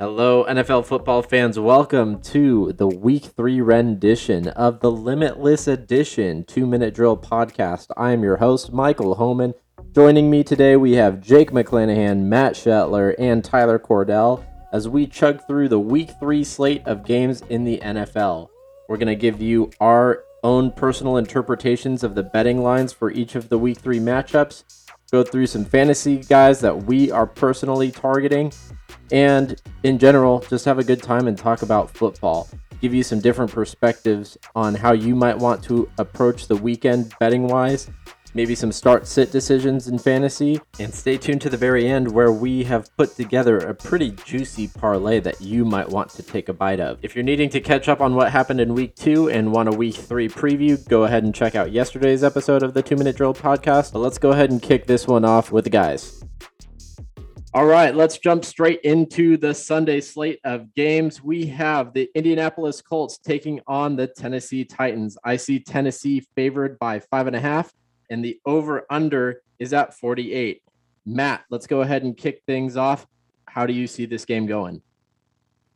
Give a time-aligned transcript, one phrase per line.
[0.00, 1.58] Hello, NFL football fans.
[1.58, 7.88] Welcome to the week three rendition of the Limitless Edition two minute drill podcast.
[7.96, 9.54] I am your host, Michael Homan.
[9.92, 15.44] Joining me today, we have Jake McClanahan, Matt Shetler, and Tyler Cordell as we chug
[15.48, 18.50] through the week three slate of games in the NFL.
[18.88, 23.34] We're going to give you our own personal interpretations of the betting lines for each
[23.34, 24.62] of the week three matchups,
[25.10, 28.52] go through some fantasy guys that we are personally targeting,
[29.10, 32.48] and in general, just have a good time and talk about football.
[32.80, 37.48] Give you some different perspectives on how you might want to approach the weekend betting
[37.48, 37.90] wise
[38.34, 40.60] maybe some start sit decisions in fantasy.
[40.78, 44.68] And stay tuned to the very end where we have put together a pretty juicy
[44.68, 46.98] parlay that you might want to take a bite of.
[47.02, 49.76] If you're needing to catch up on what happened in week two and want a
[49.76, 53.34] week three preview, go ahead and check out yesterday's episode of the Two Minute Drill
[53.34, 53.92] podcast.
[53.92, 56.22] But let's go ahead and kick this one off with the guys.
[57.54, 61.22] All right, let's jump straight into the Sunday slate of games.
[61.22, 65.16] We have the Indianapolis Colts taking on the Tennessee Titans.
[65.24, 67.72] I see Tennessee favored by five and a half
[68.10, 70.62] and the over under is at 48.
[71.06, 73.06] Matt, let's go ahead and kick things off.
[73.46, 74.82] How do you see this game going?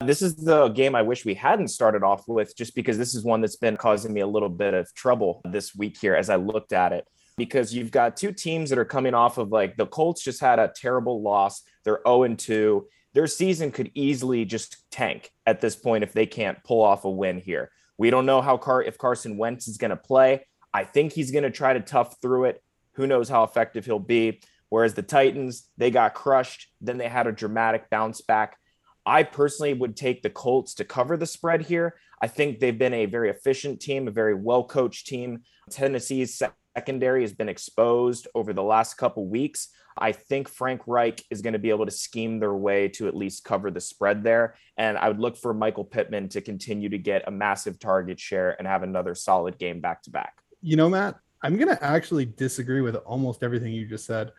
[0.07, 3.25] This is the game I wish we hadn't started off with, just because this is
[3.25, 6.37] one that's been causing me a little bit of trouble this week here as I
[6.37, 7.07] looked at it.
[7.37, 10.59] Because you've got two teams that are coming off of like the Colts just had
[10.59, 11.63] a terrible loss.
[11.85, 12.87] They're 0 2.
[13.15, 17.11] Their season could easily just tank at this point if they can't pull off a
[17.11, 17.71] win here.
[17.99, 20.47] We don't know how Car if Carson Wentz is going to play.
[20.75, 22.63] I think he's going to try to tough through it.
[22.95, 24.41] Who knows how effective he'll be.
[24.69, 26.69] Whereas the Titans, they got crushed.
[26.81, 28.57] Then they had a dramatic bounce back.
[29.05, 31.97] I personally would take the Colts to cover the spread here.
[32.23, 35.43] I think they've been a very efficient team, a very well coached team.
[35.71, 36.41] Tennessee's
[36.77, 39.69] secondary has been exposed over the last couple weeks.
[39.99, 43.17] I think Frank Reich is going to be able to scheme their way to at
[43.17, 44.55] least cover the spread there.
[44.79, 48.57] And I would look for Michael Pittman to continue to get a massive target share
[48.59, 52.25] and have another solid game back to back you know, Matt, I'm going to actually
[52.25, 54.33] disagree with almost everything you just said.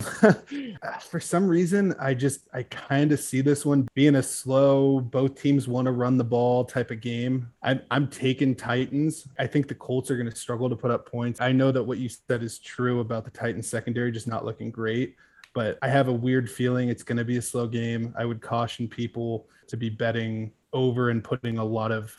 [1.08, 5.40] For some reason, I just I kind of see this one being a slow, both
[5.40, 7.48] teams want to run the ball type of game.
[7.62, 9.28] I'm I'm taking Titans.
[9.38, 11.40] I think the Colts are going to struggle to put up points.
[11.40, 14.70] I know that what you said is true about the Titans secondary just not looking
[14.70, 15.14] great,
[15.54, 18.12] but I have a weird feeling it's going to be a slow game.
[18.18, 22.14] I would caution people to be betting over and putting a lot of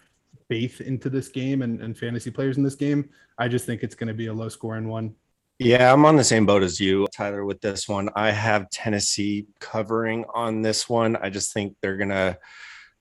[0.49, 3.09] faith into this game and, and fantasy players in this game.
[3.37, 5.15] I just think it's going to be a low scoring one.
[5.57, 8.09] Yeah, I'm on the same boat as you, Tyler, with this one.
[8.15, 11.15] I have Tennessee covering on this one.
[11.15, 12.37] I just think they're going to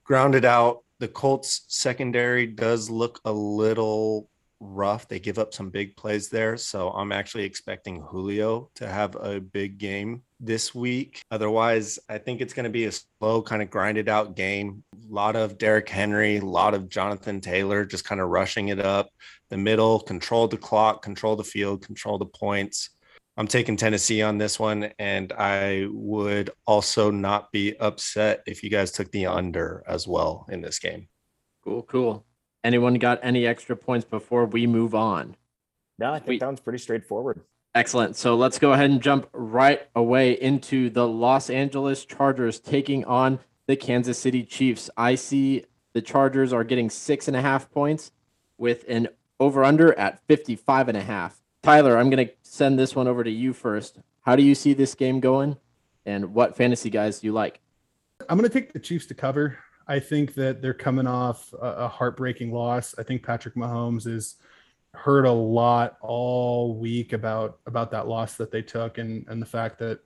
[0.05, 0.85] ground it out.
[1.01, 5.09] The Colts secondary does look a little rough.
[5.09, 6.57] They give up some big plays there.
[6.57, 11.23] So I'm actually expecting Julio to have a big game this week.
[11.31, 14.85] Otherwise, I think it's going to be a slow, kind of grinded out game.
[14.95, 18.81] A lot of Derrick Henry, a lot of Jonathan Taylor just kind of rushing it
[18.81, 19.09] up
[19.51, 22.91] the middle, control the clock, control the field, control the points.
[23.37, 28.71] I'm taking Tennessee on this one, and I would also not be upset if you
[28.71, 31.09] guys took the under as well in this game.
[31.65, 32.25] Cool, cool.
[32.63, 35.37] Anyone got any extra points before we move on?
[35.99, 37.41] No, I think we, that one's pretty straightforward.
[37.75, 38.15] Excellent.
[38.17, 43.41] So let's go ahead and jump right away into the Los Angeles Chargers taking on
[43.67, 44.91] the Kansas City Chiefs.
[44.97, 48.13] I see the Chargers are getting six and a half points
[48.59, 49.09] with an
[49.41, 51.43] over under at 55 and a half.
[51.63, 53.99] Tyler, I'm going to send this one over to you first.
[54.21, 55.57] How do you see this game going
[56.07, 57.61] and what fantasy guys do you like?
[58.29, 59.59] I'm going to take the Chiefs to cover.
[59.87, 62.95] I think that they're coming off a, heartbreaking loss.
[62.99, 64.37] I think Patrick Mahomes is
[64.95, 69.47] heard a lot all week about about that loss that they took and and the
[69.47, 70.01] fact that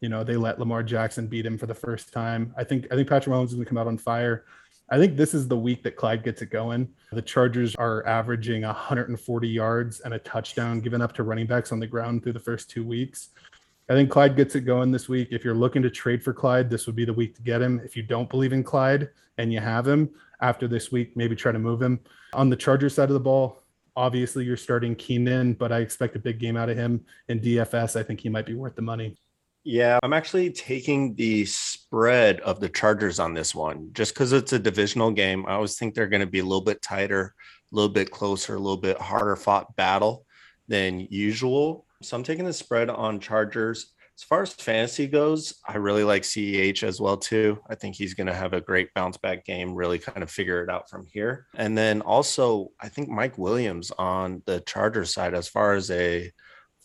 [0.00, 2.54] you know they let Lamar Jackson beat him for the first time.
[2.56, 4.44] I think I think Patrick Mahomes is going to come out on fire.
[4.92, 6.88] I think this is the week that Clyde gets it going.
[7.12, 11.78] The Chargers are averaging 140 yards and a touchdown given up to running backs on
[11.78, 13.28] the ground through the first two weeks.
[13.88, 15.28] I think Clyde gets it going this week.
[15.30, 17.80] If you're looking to trade for Clyde, this would be the week to get him.
[17.84, 20.10] If you don't believe in Clyde and you have him
[20.40, 22.00] after this week, maybe try to move him.
[22.32, 23.62] On the Chargers side of the ball,
[23.96, 27.98] obviously you're starting Keenan, but I expect a big game out of him in DFS.
[27.98, 29.16] I think he might be worth the money.
[29.62, 34.54] Yeah, I'm actually taking the spread of the Chargers on this one just because it's
[34.54, 35.44] a divisional game.
[35.46, 37.34] I always think they're going to be a little bit tighter,
[37.70, 40.24] a little bit closer, a little bit harder fought battle
[40.68, 41.84] than usual.
[42.00, 43.92] So I'm taking the spread on Chargers.
[44.20, 47.58] As far as fantasy goes, I really like CEH as well too.
[47.70, 50.62] I think he's going to have a great bounce back game, really kind of figure
[50.62, 51.46] it out from here.
[51.54, 56.30] And then also, I think Mike Williams on the Chargers side as far as a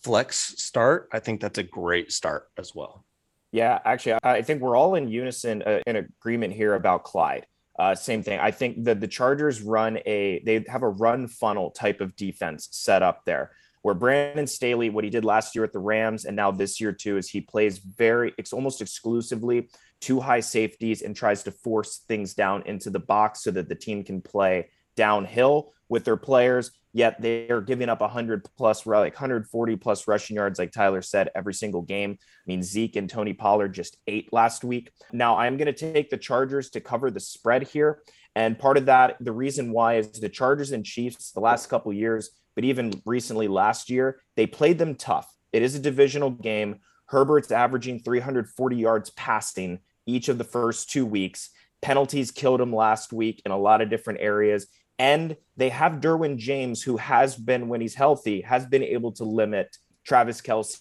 [0.02, 3.04] flex start, I think that's a great start as well.
[3.52, 7.48] Yeah, actually, I think we're all in unison, uh, in agreement here about Clyde.
[7.78, 8.40] Uh, same thing.
[8.40, 12.70] I think that the Chargers run a they have a run funnel type of defense
[12.72, 13.52] set up there,
[13.86, 16.92] where Brandon Staley, what he did last year at the Rams, and now this year
[16.92, 19.70] too, is he plays very it's almost exclusively
[20.02, 23.76] two high safeties and tries to force things down into the box so that the
[23.76, 26.72] team can play downhill with their players.
[26.94, 31.30] Yet they are giving up 100 plus, like 140 plus rushing yards, like Tyler said,
[31.36, 32.18] every single game.
[32.22, 34.90] I mean, Zeke and Tony Pollard just ate last week.
[35.12, 38.00] Now I'm going to take the Chargers to cover the spread here.
[38.36, 41.94] And part of that, the reason why is the Chargers and Chiefs the last couple
[41.94, 45.32] years, but even recently last year, they played them tough.
[45.54, 46.80] It is a divisional game.
[47.08, 51.50] Herbert's averaging 340 yards passing each of the first two weeks.
[51.82, 54.68] Penalties killed him last week in a lot of different areas.
[55.00, 59.24] And they have Derwin James, who has been, when he's healthy, has been able to
[59.24, 60.80] limit Travis Kelce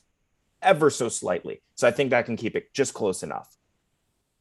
[0.62, 1.62] ever so slightly.
[1.74, 3.48] So I think that can keep it just close enough.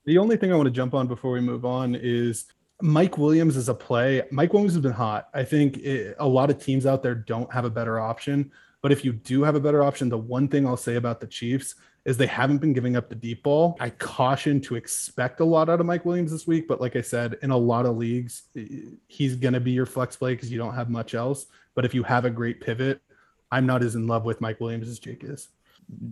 [0.06, 2.46] The only thing I want to jump on before we move on is
[2.82, 4.24] Mike Williams is a play.
[4.32, 5.30] Mike Williams has been hot.
[5.34, 8.52] I think it, a lot of teams out there don't have a better option.
[8.82, 11.28] But if you do have a better option, the one thing I'll say about the
[11.28, 11.76] Chiefs
[12.06, 13.78] is they haven't been giving up the deep ball.
[13.80, 17.02] I caution to expect a lot out of Mike Williams this week, but like I
[17.02, 18.44] said, in a lot of leagues,
[19.08, 21.46] he's going to be your flex play because you don't have much else.
[21.76, 23.02] But if you have a great pivot,
[23.52, 25.48] I'm not as in love with Mike Williams as Jake is.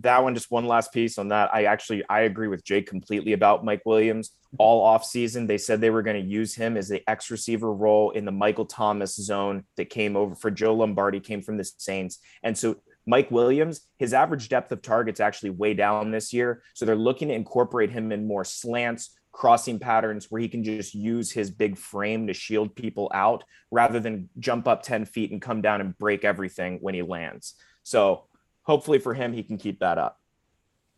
[0.00, 1.54] That one, just one last piece on that.
[1.54, 4.30] I actually I agree with Jake completely about Mike Williams.
[4.58, 7.72] All off season, they said they were going to use him as the X receiver
[7.72, 11.64] role in the Michael Thomas zone that came over for Joe Lombardi, came from the
[11.64, 12.76] Saints, and so
[13.06, 16.62] Mike Williams, his average depth of targets actually way down this year.
[16.74, 20.94] So they're looking to incorporate him in more slants, crossing patterns where he can just
[20.94, 25.42] use his big frame to shield people out rather than jump up 10 feet and
[25.42, 27.54] come down and break everything when he lands.
[27.82, 28.24] So
[28.62, 30.20] hopefully for him, he can keep that up.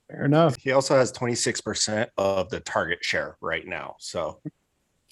[0.09, 0.57] Fair enough.
[0.57, 3.97] He also has 26% of the target share right now.
[3.99, 4.41] So,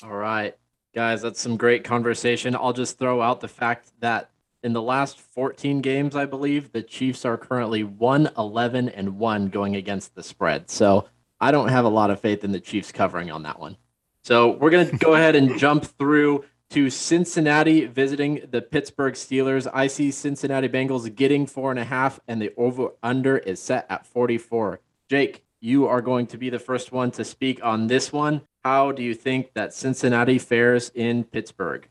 [0.03, 0.55] all right,
[0.95, 2.55] guys, that's some great conversation.
[2.55, 4.31] I'll just throw out the fact that
[4.63, 9.49] in the last 14 games, I believe, the Chiefs are currently 1 11 and 1
[9.49, 10.71] going against the spread.
[10.71, 11.09] So
[11.41, 13.77] I don't have a lot of faith in the Chiefs covering on that one.
[14.23, 19.71] So we're going to go ahead and jump through to Cincinnati visiting the Pittsburgh Steelers.
[19.75, 23.85] I see Cincinnati Bengals getting four and a half, and the over under is set
[23.91, 24.81] at 44.
[25.11, 28.41] Jake, you are going to be the first one to speak on this one.
[28.65, 31.87] How do you think that Cincinnati fares in Pittsburgh?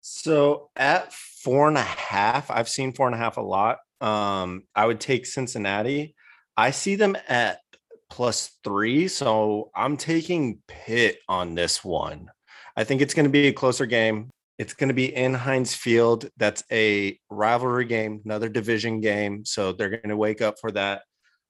[0.00, 3.80] So at four and a half, I've seen four and a half a lot.
[4.00, 6.14] Um, I would take Cincinnati.
[6.56, 7.60] I see them at
[8.08, 9.08] plus three.
[9.08, 12.30] So I'm taking Pitt on this one.
[12.76, 14.30] I think it's going to be a closer game.
[14.58, 16.28] It's going to be in Heinz Field.
[16.36, 19.44] That's a rivalry game, another division game.
[19.44, 21.02] So they're going to wake up for that.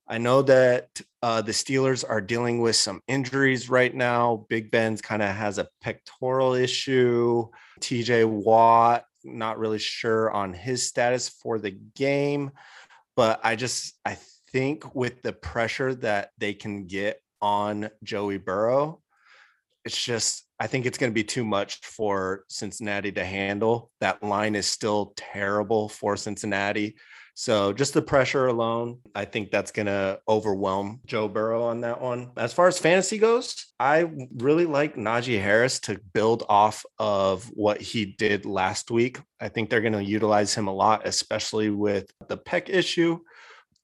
[0.08, 0.88] I know that
[1.22, 4.46] uh, the Steelers are dealing with some injuries right now.
[4.48, 7.48] Big Ben's kind of has a pectoral issue.
[7.80, 12.50] TJ Watt, not really sure on his status for the game,
[13.16, 14.18] but I just I
[14.52, 19.00] think with the pressure that they can get on Joey Burrow,
[19.84, 23.90] it's just I think it's going to be too much for Cincinnati to handle.
[23.98, 26.94] That line is still terrible for Cincinnati.
[27.34, 32.00] So just the pressure alone, I think that's going to overwhelm Joe Burrow on that
[32.00, 32.30] one.
[32.36, 37.80] As far as fantasy goes, I really like Najee Harris to build off of what
[37.80, 39.18] he did last week.
[39.40, 43.18] I think they're going to utilize him a lot, especially with the pec issue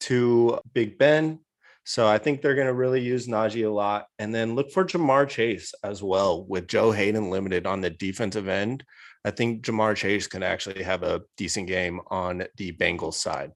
[0.03, 1.41] to Big Ben.
[1.89, 4.09] So I think they're going to really use Najee a lot.
[4.19, 8.47] And then look for Ja'Marr Chase as well with Joe Haden limited on the defensive
[8.47, 8.85] end.
[9.25, 13.53] I think Ja'Marr Chase can actually have a decent game on the Bengals side.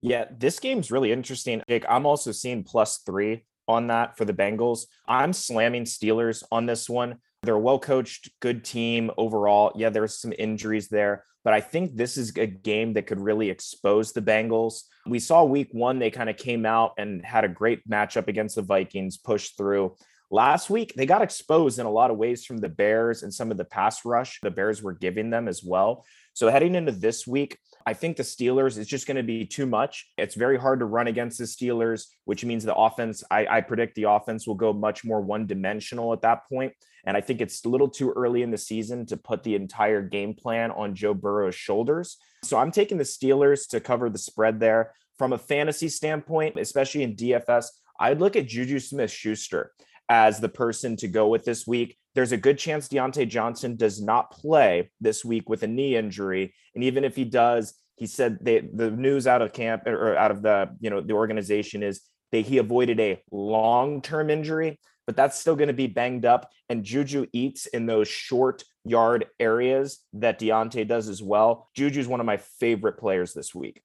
[0.00, 1.60] Yeah, this game's really interesting.
[1.68, 4.86] Jake, I'm also seeing plus three on that for the Bengals.
[5.08, 7.16] I'm slamming Steelers on this one.
[7.44, 9.72] They're a well coached, good team overall.
[9.74, 13.50] Yeah, there's some injuries there, but I think this is a game that could really
[13.50, 14.82] expose the Bengals.
[15.06, 18.54] We saw week one, they kind of came out and had a great matchup against
[18.54, 19.96] the Vikings, pushed through.
[20.30, 23.50] Last week, they got exposed in a lot of ways from the Bears and some
[23.50, 26.04] of the pass rush the Bears were giving them as well.
[26.34, 29.66] So heading into this week, I think the Steelers is just going to be too
[29.66, 30.10] much.
[30.16, 33.94] It's very hard to run against the Steelers, which means the offense, I, I predict
[33.94, 36.72] the offense will go much more one dimensional at that point.
[37.04, 40.02] And I think it's a little too early in the season to put the entire
[40.02, 42.16] game plan on Joe Burrow's shoulders.
[42.44, 44.92] So I'm taking the Steelers to cover the spread there.
[45.18, 47.66] From a fantasy standpoint, especially in DFS,
[47.98, 49.72] I'd look at Juju Smith Schuster
[50.08, 51.96] as the person to go with this week.
[52.14, 56.54] There's a good chance Diontae Johnson does not play this week with a knee injury.
[56.74, 60.30] And even if he does, he said they, the news out of camp or out
[60.30, 62.02] of the, you know, the organization is
[62.32, 66.50] that he avoided a long-term injury, but that's still going to be banged up.
[66.68, 71.70] And Juju eats in those short yard areas that Diontae does as well.
[71.76, 73.82] Juju is one of my favorite players this week.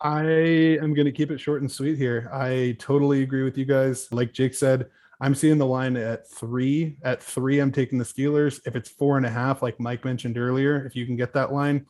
[0.00, 2.28] I am going to keep it short and sweet here.
[2.32, 4.08] I totally agree with you guys.
[4.12, 6.96] Like Jake said, I'm seeing the line at three.
[7.02, 8.60] At three, I'm taking the Steelers.
[8.66, 11.52] If it's four and a half, like Mike mentioned earlier, if you can get that
[11.52, 11.86] line,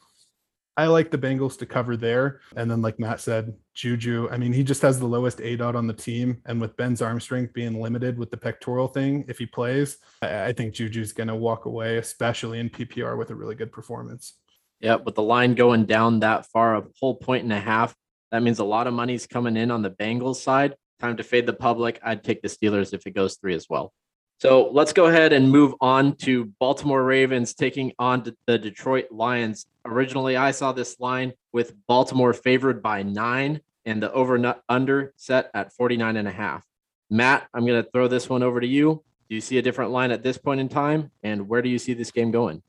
[0.76, 2.40] I like the Bengals to cover there.
[2.56, 5.86] And then, like Matt said, Juju, I mean, he just has the lowest aDOT on
[5.86, 6.42] the team.
[6.46, 10.52] And with Ben's arm strength being limited with the pectoral thing, if he plays, I,
[10.52, 14.34] think Juju's going to walk away, especially in PPR with a really good performance.
[14.80, 17.94] Yeah, with the line going down that far, a whole point and a half,
[18.32, 20.74] that means a lot of money's coming in on the Bengals side.
[21.04, 22.00] Time to fade the public.
[22.02, 23.92] I'd take the Steelers if it goes three as well.
[24.40, 29.66] So let's go ahead and move on to Baltimore Ravens taking on the Detroit Lions.
[29.84, 35.50] Originally, I saw this line with Baltimore favored by nine and the over under set
[35.52, 36.64] at 49 and a half.
[37.10, 39.04] Matt, I'm going to throw this one over to you.
[39.28, 41.10] Do you see a different line at this point in time?
[41.22, 42.62] And where do you see this game going?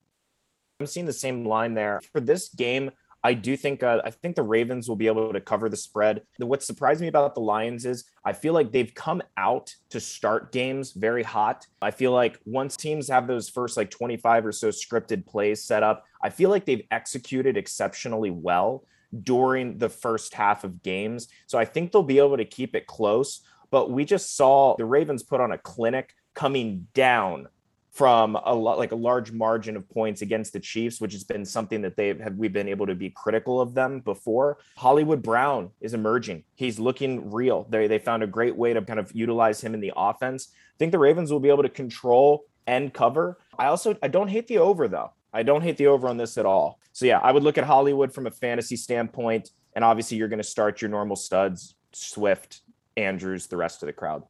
[0.82, 2.02] I'm seeing the same line there.
[2.12, 2.92] For this game,
[3.26, 6.22] I do think uh, I think the Ravens will be able to cover the spread.
[6.38, 10.52] What surprised me about the Lions is I feel like they've come out to start
[10.52, 11.66] games very hot.
[11.82, 15.82] I feel like once teams have those first like 25 or so scripted plays set
[15.82, 18.84] up, I feel like they've executed exceptionally well
[19.24, 21.28] during the first half of games.
[21.48, 23.42] So I think they'll be able to keep it close.
[23.72, 27.48] But we just saw the Ravens put on a clinic coming down
[27.96, 31.46] from a lot like a large margin of points against the Chiefs, which has been
[31.46, 34.58] something that they have we've been able to be critical of them before.
[34.76, 36.44] Hollywood Brown is emerging.
[36.56, 37.66] He's looking real.
[37.70, 40.50] They they found a great way to kind of utilize him in the offense.
[40.52, 43.40] I think the Ravens will be able to control and cover.
[43.58, 45.12] I also I don't hate the over though.
[45.34, 46.82] I don't hate the over on this at all.
[46.92, 50.40] So yeah, I would look at Hollywood from a fantasy standpoint, and obviously you're going
[50.40, 52.60] to start your normal studs, Swift,
[52.98, 54.24] Andrews, the rest of the crowd.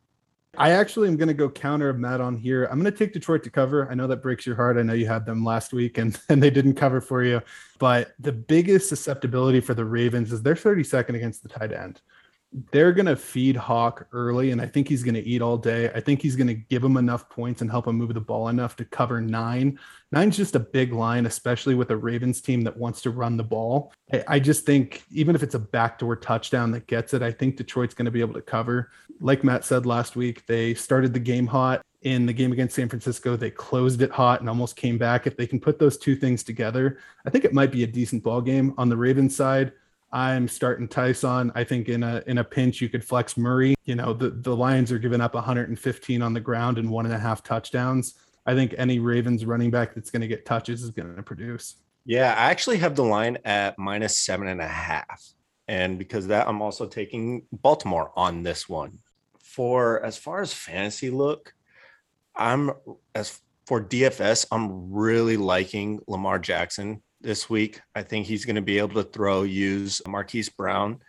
[0.58, 2.66] I actually am going to go counter Matt on here.
[2.66, 3.90] I'm going to take Detroit to cover.
[3.90, 4.78] I know that breaks your heart.
[4.78, 7.42] I know you had them last week and, and they didn't cover for you.
[7.80, 12.02] But the biggest susceptibility for the Ravens is they're 32nd against the tight end
[12.72, 15.92] they're going to feed Hawk early, and I think he's going to eat all day.
[15.94, 18.48] I think he's going to give him enough points and help him move the ball
[18.48, 19.78] enough to cover nine.
[20.14, 23.44] Nine's just a big line, especially with a Ravens team that wants to run the
[23.44, 23.92] ball.
[24.28, 27.94] I just think even if it's a backdoor touchdown that gets it, I think Detroit's
[27.94, 28.92] going to be able to cover.
[29.20, 31.82] Like Matt said last week, they started the game hot.
[32.04, 35.26] In the game against San Francisco, they closed it hot and almost came back.
[35.26, 38.22] If they can put those two things together, I think it might be a decent
[38.24, 39.72] ball game on the Ravens side.
[40.16, 41.52] I'm starting Tyson.
[41.56, 43.76] I think in a in a pinch you could flex Murray.
[43.84, 47.14] You know the the Lions are giving up 115 on the ground and one and
[47.14, 48.14] a half touchdowns.
[48.46, 51.76] I think any Ravens running back that's going to get touches is going to produce.
[52.06, 55.22] Yeah, I actually have the line at minus seven and a half,
[55.68, 59.00] and because that, I'm also taking Baltimore on this one.
[59.40, 61.54] For as far as fantasy look,
[62.38, 62.72] I'm
[63.14, 67.82] as for DFS, I'm really liking Lamar Jackson this week.
[67.96, 71.00] I think he's going to be able to throw, use Marquise Brown.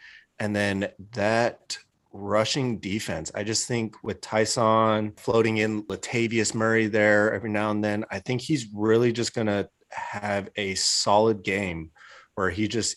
[0.40, 1.78] And then that
[2.12, 7.84] rushing defense, I just think with Tyson floating in Latavius Murray there every now and
[7.84, 11.90] then, I think he's really just going to have a solid game
[12.34, 12.96] where he just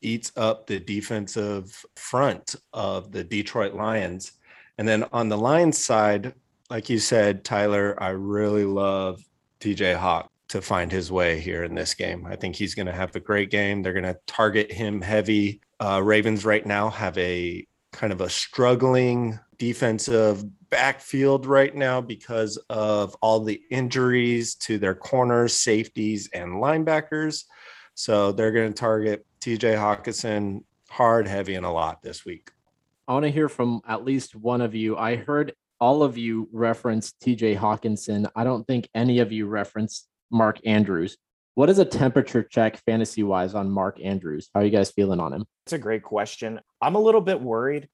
[0.00, 4.32] eats up the defensive front of the Detroit Lions.
[4.78, 6.34] And then on the Lions side,
[6.70, 9.22] like you said, Tyler, I really love
[9.60, 12.26] TJ Hawk to find his way here in this game.
[12.26, 13.82] I think he's going to have a great game.
[13.82, 15.60] They're going to target him heavy.
[15.78, 22.56] Uh, Ravens right now have a kind of a struggling defensive backfield right now because
[22.68, 27.44] of all the injuries to their corners, safeties, and linebackers.
[27.94, 32.50] So they're going to target TJ Hockenson hard, heavy, and a lot this week.
[33.06, 34.96] I want to hear from at least one of you.
[34.96, 38.28] I heard all of you reference TJ Hockenson.
[38.34, 41.16] I don't think any of you referenced Mark Andrews.
[41.54, 44.48] What is a temperature check fantasy wise on Mark Andrews?
[44.54, 45.44] How are you guys feeling on him?
[45.66, 46.60] It's a great question.
[46.80, 47.88] I'm a little bit worried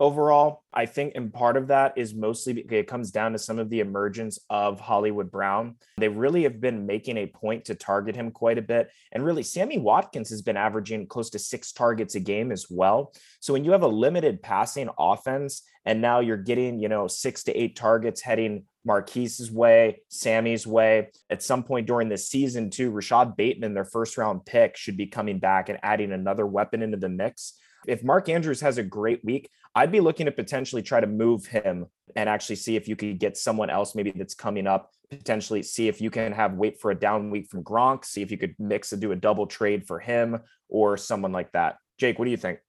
[0.00, 0.62] overall.
[0.72, 3.80] I think, and part of that is mostly it comes down to some of the
[3.80, 5.76] emergence of Hollywood Brown.
[5.98, 8.90] They really have been making a point to target him quite a bit.
[9.12, 13.12] And really, Sammy Watkins has been averaging close to six targets a game as well.
[13.40, 17.44] So when you have a limited passing offense, and now you're getting, you know, six
[17.44, 21.10] to eight targets heading Marquise's way, Sammy's way.
[21.30, 25.06] At some point during this season, too, Rashod Bateman, their first round pick, should be
[25.06, 27.54] coming back and adding another weapon into the mix.
[27.86, 31.46] If Mark Andrews has a great week, I'd be looking to potentially try to move
[31.46, 34.92] him and actually see if you could get someone else maybe that's coming up.
[35.10, 38.30] Potentially see if you can have wait for a down week from Gronk, see if
[38.30, 41.76] you could mix and do a double trade for him or someone like that.
[41.98, 42.60] Jake, what do you think?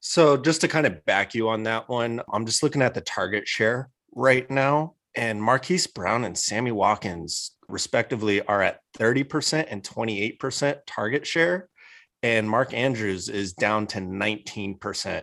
[0.00, 3.00] So, just to kind of back you on that one, I'm just looking at the
[3.00, 9.82] target share right now, and Marquise Brown and Sammy Watkins, respectively, are at 30% and
[9.82, 11.68] 28% target share.
[12.22, 15.22] And Mark Andrews is down to 19%.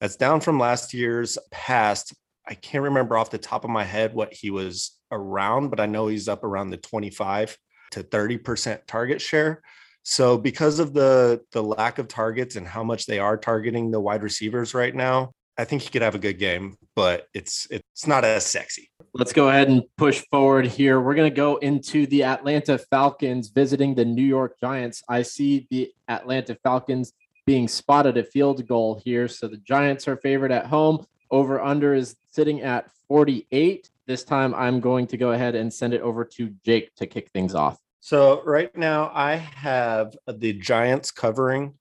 [0.00, 2.14] That's down from last year's past.
[2.48, 5.86] I can't remember off the top of my head what he was around, but I
[5.86, 7.56] know he's up around the 25
[7.92, 9.62] to 30% target share.
[10.02, 14.00] So because of the the lack of targets and how much they are targeting the
[14.00, 18.06] wide receivers right now, I think he could have a good game, but it's it's
[18.06, 18.89] not as sexy.
[19.12, 21.00] Let's go ahead and push forward here.
[21.00, 25.02] We're going to go into the Atlanta Falcons visiting the New York Giants.
[25.08, 27.12] I see the Atlanta Falcons
[27.44, 29.26] being spotted a field goal here.
[29.26, 31.04] So the Giants are favored at home.
[31.32, 33.90] Over under is sitting at 48.
[34.06, 37.30] This time I'm going to go ahead and send it over to Jake to kick
[37.30, 37.80] things off.
[37.98, 41.74] So right now I have the Giants covering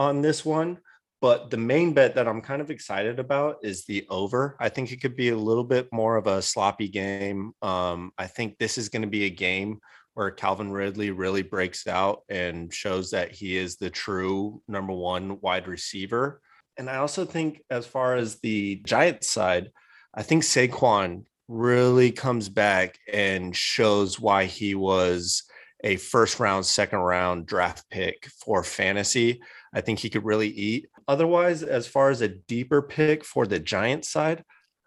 [0.00, 0.78] on this one,
[1.22, 4.56] but the main bet that I'm kind of excited about is the over.
[4.58, 7.52] I think it could be a little bit more of a sloppy game.
[7.62, 9.78] Um, I think this is going to be a game
[10.14, 15.40] where Calvin Ridley really breaks out and shows that he is the true number one
[15.40, 16.40] wide receiver.
[16.76, 19.70] And I also think, as far as the Giants side,
[20.12, 25.44] I think Saquon really comes back and shows why he was
[25.84, 29.40] a first round, second round draft pick for fantasy.
[29.72, 30.88] I think he could really eat.
[31.08, 34.44] Otherwise, as far as a deeper pick for the Giants side,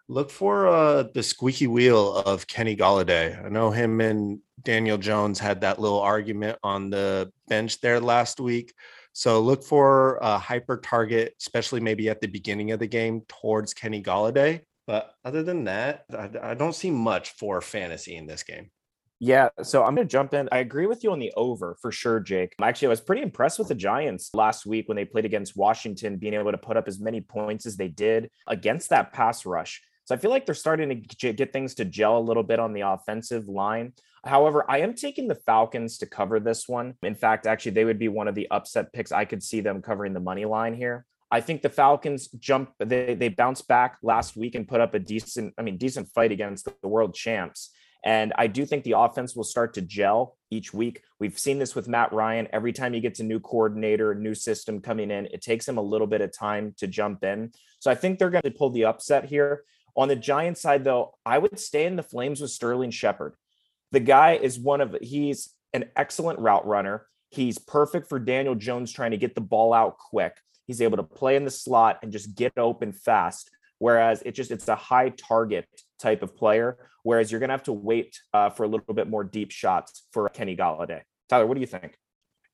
[0.08, 3.44] look for uh, the squeaky wheel of Kenny Golladay.
[3.44, 8.40] I know him and Daniel Jones had that little argument on the bench there last
[8.40, 8.72] week.
[9.12, 13.74] So look for a hyper target, especially maybe at the beginning of the game towards
[13.74, 14.60] Kenny Golladay.
[14.86, 18.70] But other than that, I, I don't see much for fantasy in this game.
[19.18, 20.48] Yeah, so I'm going to jump in.
[20.52, 22.54] I agree with you on the over for sure, Jake.
[22.60, 26.18] Actually, I was pretty impressed with the Giants last week when they played against Washington,
[26.18, 29.82] being able to put up as many points as they did against that pass rush.
[30.04, 32.74] So I feel like they're starting to get things to gel a little bit on
[32.74, 33.94] the offensive line.
[34.24, 36.94] However, I am taking the Falcons to cover this one.
[37.02, 39.12] In fact, actually, they would be one of the upset picks.
[39.12, 41.06] I could see them covering the money line here.
[41.30, 44.98] I think the Falcons jump they they bounced back last week and put up a
[44.98, 47.72] decent I mean decent fight against the world champs.
[48.04, 51.02] And I do think the offense will start to gel each week.
[51.18, 52.48] We've seen this with Matt Ryan.
[52.52, 55.82] Every time he gets a new coordinator, new system coming in, it takes him a
[55.82, 57.52] little bit of time to jump in.
[57.80, 59.64] So I think they're going to pull the upset here.
[59.96, 63.34] On the Giants side, though, I would stay in the flames with Sterling Shepard.
[63.92, 67.06] The guy is one of he's an excellent route runner.
[67.30, 70.36] He's perfect for Daniel Jones trying to get the ball out quick.
[70.66, 73.50] He's able to play in the slot and just get open fast.
[73.78, 75.66] Whereas it just it's a high target
[75.98, 76.76] type of player.
[77.02, 80.06] Whereas you're going to have to wait uh, for a little bit more deep shots
[80.12, 81.02] for Kenny Golladay.
[81.28, 81.96] Tyler, what do you think?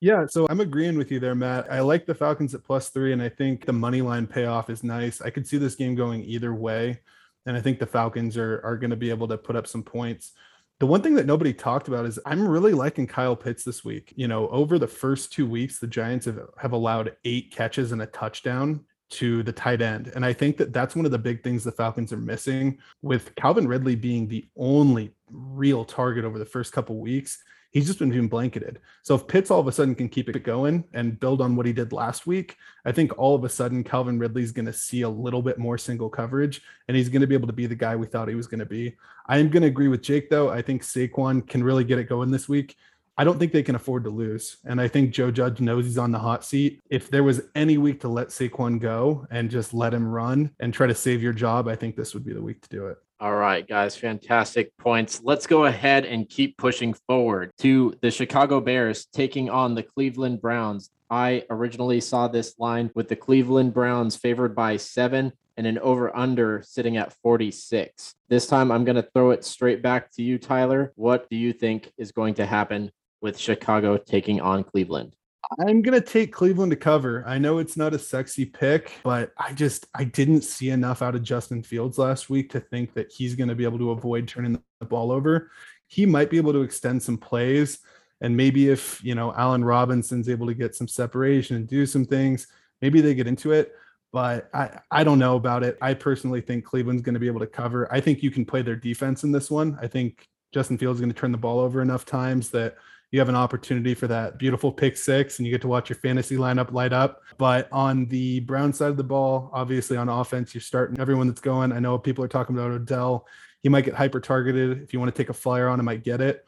[0.00, 1.70] Yeah, so I'm agreeing with you there, Matt.
[1.70, 4.82] I like the Falcons at plus three, and I think the money line payoff is
[4.82, 5.20] nice.
[5.22, 6.98] I could see this game going either way,
[7.46, 9.84] and I think the Falcons are are going to be able to put up some
[9.84, 10.32] points.
[10.80, 14.12] The one thing that nobody talked about is I'm really liking Kyle Pitts this week.
[14.16, 18.02] You know, over the first two weeks, the Giants have, have allowed eight catches and
[18.02, 20.10] a touchdown to the tight end.
[20.14, 23.34] And I think that that's one of the big things the Falcons are missing with
[23.34, 27.42] Calvin Ridley being the only real target over the first couple weeks.
[27.72, 28.80] He's just been being blanketed.
[29.02, 31.64] So if Pitts all of a sudden can keep it going and build on what
[31.64, 35.02] he did last week, I think all of a sudden Calvin Ridley's going to see
[35.02, 37.74] a little bit more single coverage and he's going to be able to be the
[37.74, 38.94] guy we thought he was going to be.
[39.26, 40.50] I am going to agree with Jake though.
[40.50, 42.76] I think Saquon can really get it going this week.
[43.18, 44.56] I don't think they can afford to lose.
[44.64, 46.80] And I think Joe Judge knows he's on the hot seat.
[46.88, 50.72] If there was any week to let Saquon go and just let him run and
[50.72, 52.98] try to save your job, I think this would be the week to do it.
[53.20, 55.20] All right, guys, fantastic points.
[55.22, 60.40] Let's go ahead and keep pushing forward to the Chicago Bears taking on the Cleveland
[60.40, 60.90] Browns.
[61.08, 66.16] I originally saw this line with the Cleveland Browns favored by seven and an over
[66.16, 68.14] under sitting at 46.
[68.28, 70.92] This time I'm going to throw it straight back to you, Tyler.
[70.96, 72.90] What do you think is going to happen
[73.22, 75.16] with Chicago taking on Cleveland?
[75.60, 77.24] I'm going to take Cleveland to cover.
[77.26, 81.14] I know it's not a sexy pick, but I just I didn't see enough out
[81.14, 84.28] of Justin Fields last week to think that he's going to be able to avoid
[84.28, 85.50] turning the ball over.
[85.88, 87.78] He might be able to extend some plays
[88.20, 92.04] and maybe if, you know, Allen Robinson's able to get some separation and do some
[92.04, 92.46] things,
[92.80, 93.72] maybe they get into it
[94.12, 95.78] but I, I don't know about it.
[95.80, 97.92] I personally think Cleveland's going to be able to cover.
[97.92, 99.78] I think you can play their defense in this one.
[99.80, 102.76] I think Justin Fields is going to turn the ball over enough times that
[103.12, 105.98] you have an opportunity for that beautiful pick six and you get to watch your
[105.98, 107.22] fantasy lineup light up.
[107.36, 111.40] But on the Brown side of the ball, obviously on offense, you're starting everyone that's
[111.40, 111.72] going.
[111.72, 113.28] I know people are talking about Odell.
[113.60, 114.82] He might get hyper targeted.
[114.82, 116.46] If you want to take a flyer on, I might get it.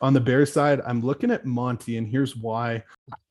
[0.00, 2.84] On the Bears side, I'm looking at Monty, and here's why.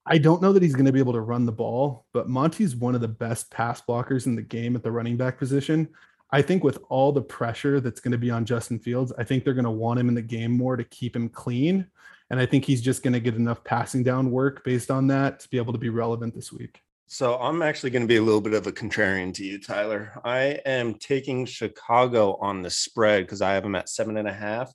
[0.06, 2.76] I don't know that he's going to be able to run the ball, but Monty's
[2.76, 5.88] one of the best pass blockers in the game at the running back position.
[6.32, 9.44] I think with all the pressure that's going to be on Justin Fields, I think
[9.44, 11.88] they're going to want him in the game more to keep him clean.
[12.30, 15.40] And I think he's just going to get enough passing down work based on that
[15.42, 16.80] to be able to be relevant this week.
[17.08, 20.20] So I'm actually going to be a little bit of a contrarian to you, Tyler.
[20.24, 24.34] I am taking Chicago on the spread because I have them at seven and a
[24.34, 24.74] half,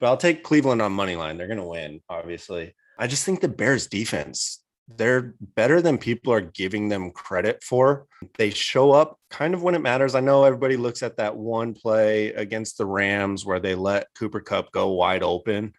[0.00, 1.36] but I'll take Cleveland on money line.
[1.36, 2.74] They're going to win, obviously.
[2.98, 8.06] I just think the Bears defense, they're better than people are giving them credit for.
[8.38, 10.14] They show up kind of when it matters.
[10.14, 14.40] I know everybody looks at that one play against the Rams where they let Cooper
[14.40, 15.74] Cup go wide open,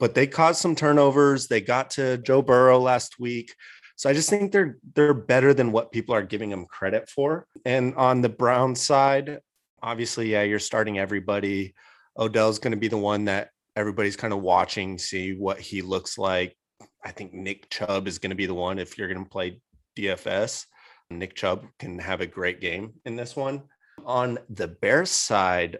[0.00, 1.46] but they caused some turnovers.
[1.46, 3.54] They got to Joe Burrow last week.
[3.96, 7.46] So I just think they're they're better than what people are giving them credit for.
[7.66, 9.40] And on the Brown side,
[9.82, 11.74] obviously, yeah, you're starting everybody.
[12.18, 16.18] Odell's going to be the one that everybody's kind of watching, see what he looks
[16.18, 16.56] like.
[17.04, 19.60] I think Nick Chubb is going to be the one if you're going to play
[19.96, 20.64] DFS.
[21.10, 23.62] Nick Chubb can have a great game in this one.
[24.06, 25.78] On the Bears side,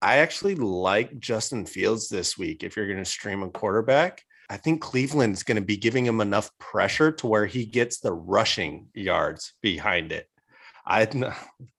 [0.00, 4.22] I actually like Justin Fields this week if you're going to stream a quarterback.
[4.48, 8.12] I think Cleveland's going to be giving him enough pressure to where he gets the
[8.12, 10.28] rushing yards behind it.
[10.86, 11.06] I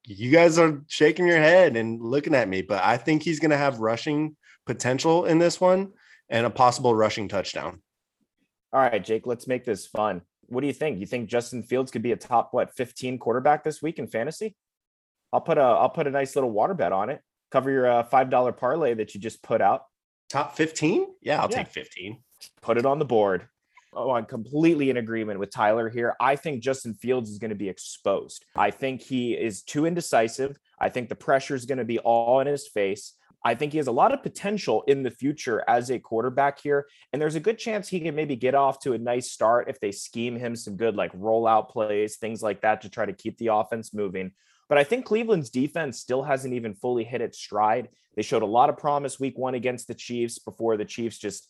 [0.06, 3.50] you guys are shaking your head and looking at me, but I think he's going
[3.50, 5.92] to have rushing potential in this one
[6.28, 7.82] and a possible rushing touchdown.
[8.72, 10.22] All right, Jake, let's make this fun.
[10.46, 11.00] What do you think?
[11.00, 14.54] You think Justin Fields could be a top what 15 quarterback this week in fantasy?
[15.32, 17.20] I'll put a I'll put a nice little water bet on it.
[17.50, 19.84] Cover your uh, five dollar parlay that you just put out.
[20.28, 21.06] Top 15?
[21.22, 21.56] Yeah, I'll yeah.
[21.64, 22.18] take 15
[22.62, 23.48] put it on the board.
[23.92, 26.14] Oh, I'm completely in agreement with Tyler here.
[26.20, 28.44] I think Justin Fields is going to be exposed.
[28.54, 30.56] I think he is too indecisive.
[30.78, 33.14] I think the pressure is going to be all in his face.
[33.44, 36.86] I think he has a lot of potential in the future as a quarterback here.
[37.12, 39.80] And there's a good chance he can maybe get off to a nice start if
[39.80, 43.38] they scheme him some good like rollout plays, things like that to try to keep
[43.38, 44.32] the offense moving.
[44.70, 47.88] But I think Cleveland's defense still hasn't even fully hit its stride.
[48.16, 51.46] They showed a lot of promise week one against the Chiefs before the Chiefs just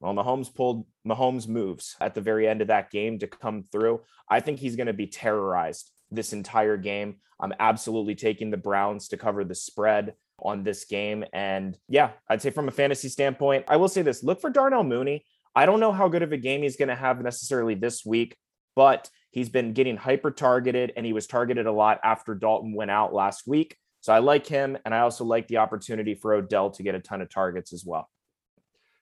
[0.00, 4.00] well, Mahomes pulled Mahomes moves at the very end of that game to come through.
[4.28, 7.16] I think he's going to be terrorized this entire game.
[7.38, 11.24] I'm absolutely taking the Browns to cover the spread on this game.
[11.32, 14.82] And yeah, I'd say from a fantasy standpoint, I will say this look for Darnell
[14.82, 15.24] Mooney.
[15.54, 18.36] I don't know how good of a game he's going to have necessarily this week,
[18.74, 22.90] but he's been getting hyper targeted and he was targeted a lot after Dalton went
[22.90, 23.76] out last week.
[24.00, 24.78] So I like him.
[24.84, 27.84] And I also like the opportunity for Odell to get a ton of targets as
[27.84, 28.08] well.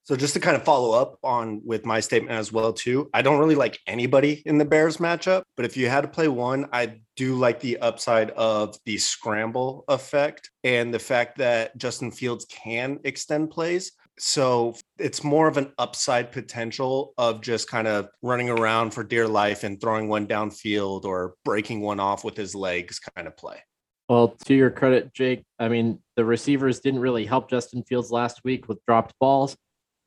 [0.05, 3.23] So just to kind of follow up on with my statement as well too, I
[3.23, 6.69] don't really like anybody in the Bears matchup, but if you had to play one,
[6.73, 12.47] I do like the upside of the scramble effect and the fact that Justin Fields
[12.47, 13.93] can extend plays.
[14.23, 19.27] So it's more of an upside potential of just kind of running around for dear
[19.27, 23.57] life and throwing one downfield or breaking one off with his legs kind of play.
[24.11, 28.43] Well, to your credit, Jake, I mean, the receivers didn't really help Justin Fields last
[28.45, 29.57] week with dropped balls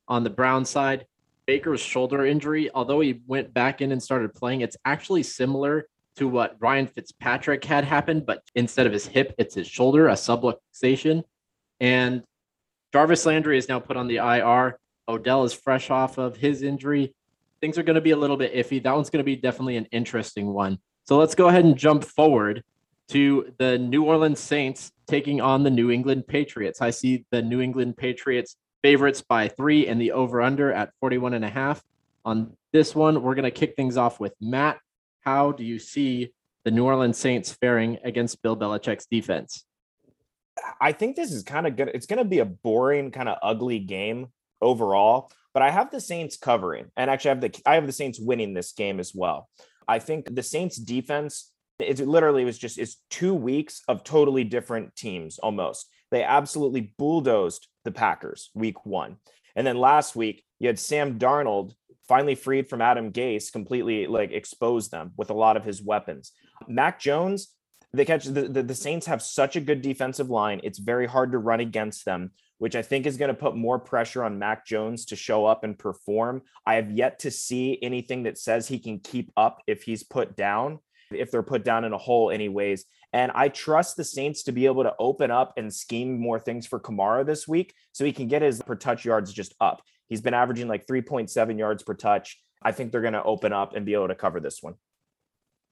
[0.08, 1.08] on the Brown side.
[1.48, 6.28] Baker's shoulder injury, although he went back in and started playing, it's actually similar to
[6.28, 11.24] what Ryan Fitzpatrick had happened, but instead of his hip, it's his shoulder, a subluxation.
[11.80, 12.24] And
[12.94, 14.78] Jarvis Landry is now put on the IR.
[15.10, 17.16] Odell is fresh off of his injury.
[17.60, 18.82] Things are going to be a little bit iffy.
[18.82, 20.78] That one's going to be definitely an interesting one.
[21.06, 22.64] So let's go ahead and jump forward
[23.10, 26.82] to the New Orleans Saints taking on the New England Patriots.
[26.82, 31.34] I see the New England Patriots favorites by three and the over under at 41
[31.34, 31.82] and a half.
[32.26, 34.78] On this one, we're going to kick things off with Matt.
[35.22, 36.32] How do you see
[36.64, 39.66] the New Orleans Saints faring against Bill Belichick's defense?
[40.80, 41.92] I think this is kind of good.
[41.94, 44.28] It's going to be a boring, kind of ugly game
[44.62, 47.94] overall, but I have the Saints covering, and actually, I have the I have the
[47.94, 49.50] Saints winning this game as well.
[49.88, 54.96] I think the Saints defense it literally was just it's two weeks of totally different
[54.96, 55.90] teams almost.
[56.12, 59.18] They absolutely bulldozed the Packers week one.
[59.56, 61.74] And then last week, you had Sam Darnold
[62.08, 66.32] finally freed from Adam Gase, completely like exposed them with a lot of his weapons.
[66.68, 67.54] Mac Jones,
[67.94, 70.60] they catch the, the, the Saints have such a good defensive line.
[70.64, 73.80] It's very hard to run against them, which I think is going to put more
[73.80, 76.42] pressure on Mac Jones to show up and perform.
[76.66, 80.36] I have yet to see anything that says he can keep up if he's put
[80.36, 80.80] down
[81.16, 82.86] if they're put down in a hole anyways.
[83.12, 86.66] And I trust the Saints to be able to open up and scheme more things
[86.66, 89.82] for Kamara this week so he can get his per touch yards just up.
[90.08, 92.40] He's been averaging like 3.7 yards per touch.
[92.62, 94.76] I think they're going to open up and be able to cover this one.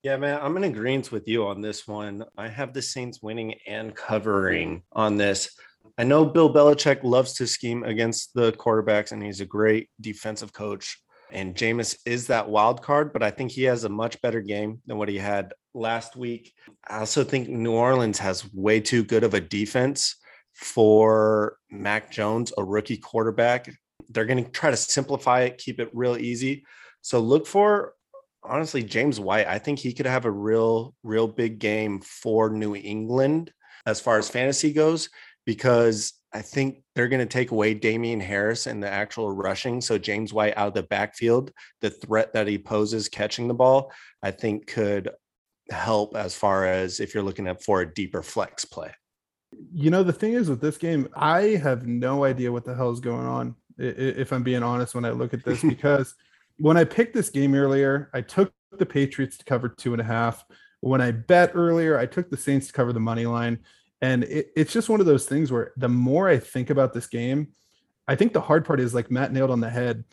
[0.03, 2.25] Yeah, man, I'm in agreement with you on this one.
[2.35, 5.55] I have the Saints winning and covering on this.
[5.95, 10.53] I know Bill Belichick loves to scheme against the quarterbacks, and he's a great defensive
[10.53, 10.99] coach.
[11.31, 14.81] And Jameis is that wild card, but I think he has a much better game
[14.87, 16.51] than what he had last week.
[16.87, 20.15] I also think New Orleans has way too good of a defense
[20.55, 23.71] for Mac Jones, a rookie quarterback.
[24.09, 26.65] They're going to try to simplify it, keep it real easy.
[27.01, 27.93] So look for
[28.43, 29.47] honestly James White.
[29.47, 33.51] I think he could have a real, real big game for New England
[33.85, 35.09] as far as fantasy goes,
[35.45, 39.81] because I think they're going to take away Damien Harris and the actual rushing.
[39.81, 41.51] So James White out of the backfield,
[41.81, 43.91] the threat that he poses catching the ball,
[44.23, 45.09] I think could
[45.69, 48.91] help as far as if you're looking at for a deeper flex play.
[49.73, 52.91] You know, the thing is with this game, I have no idea what the hell
[52.91, 53.55] is going on.
[53.77, 56.15] If I'm being honest, when I look at this, because
[56.61, 60.05] when I picked this game earlier, I took the Patriots to cover two and a
[60.05, 60.45] half.
[60.81, 63.59] When I bet earlier, I took the Saints to cover the money line.
[64.01, 67.07] And it, it's just one of those things where the more I think about this
[67.07, 67.49] game,
[68.07, 70.03] I think the hard part is like Matt nailed on the head.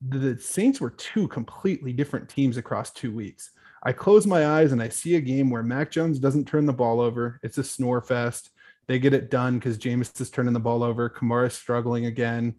[0.00, 3.50] The Saints were two completely different teams across two weeks.
[3.82, 6.72] I close my eyes and I see a game where Mac Jones doesn't turn the
[6.72, 7.38] ball over.
[7.42, 8.50] It's a snore fest.
[8.86, 11.10] They get it done because Jameis is turning the ball over.
[11.10, 12.54] Kamara's struggling again.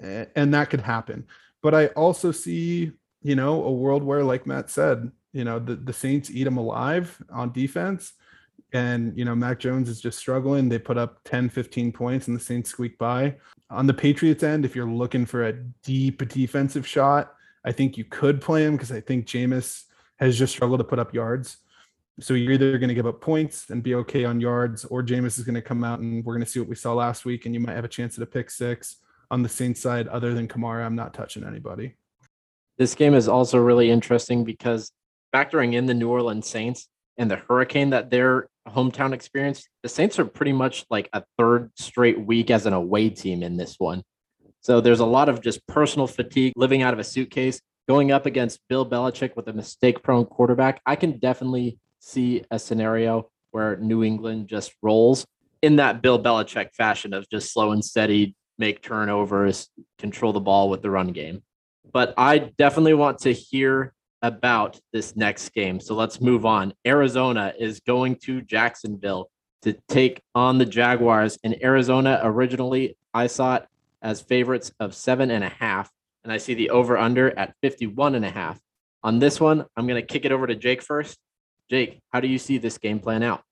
[0.00, 1.26] And that could happen.
[1.64, 5.76] But I also see, you know, a world where, like Matt said, you know, the,
[5.76, 8.12] the Saints eat them alive on defense.
[8.74, 10.68] And, you know, Mac Jones is just struggling.
[10.68, 13.36] They put up 10, 15 points and the Saints squeak by.
[13.70, 17.32] On the Patriots end, if you're looking for a deep defensive shot,
[17.64, 19.84] I think you could play him because I think Jameis
[20.16, 21.56] has just struggled to put up yards.
[22.20, 25.38] So you're either going to give up points and be okay on yards, or Jameis
[25.38, 27.46] is going to come out and we're going to see what we saw last week,
[27.46, 28.96] and you might have a chance at a pick six.
[29.34, 31.96] On the Saints side, other than Kamara, I'm not touching anybody.
[32.78, 34.92] This game is also really interesting because
[35.34, 36.86] factoring in the New Orleans Saints
[37.18, 41.72] and the hurricane that their hometown experienced, the Saints are pretty much like a third
[41.76, 44.04] straight week as an away team in this one.
[44.60, 48.26] So there's a lot of just personal fatigue living out of a suitcase going up
[48.26, 53.78] against Bill Belichick with a mistake prone quarterback, I can definitely see a scenario where
[53.78, 55.26] New England just rolls
[55.60, 60.70] in that Bill Belichick fashion of just slow and steady, make turnovers, control the ball
[60.70, 61.42] with the run game.
[61.92, 65.80] But I definitely want to hear about this next game.
[65.80, 66.72] So let's move on.
[66.86, 69.30] Arizona is going to Jacksonville
[69.62, 71.38] to take on the Jaguars.
[71.44, 73.66] And Arizona, originally, I saw it
[74.02, 75.90] as favorites of seven and a half
[76.24, 78.58] and I see the over under at 51 and a half.
[79.02, 81.18] On this one, I'm going to kick it over to Jake first.
[81.70, 83.42] Jake, how do you see this game plan out?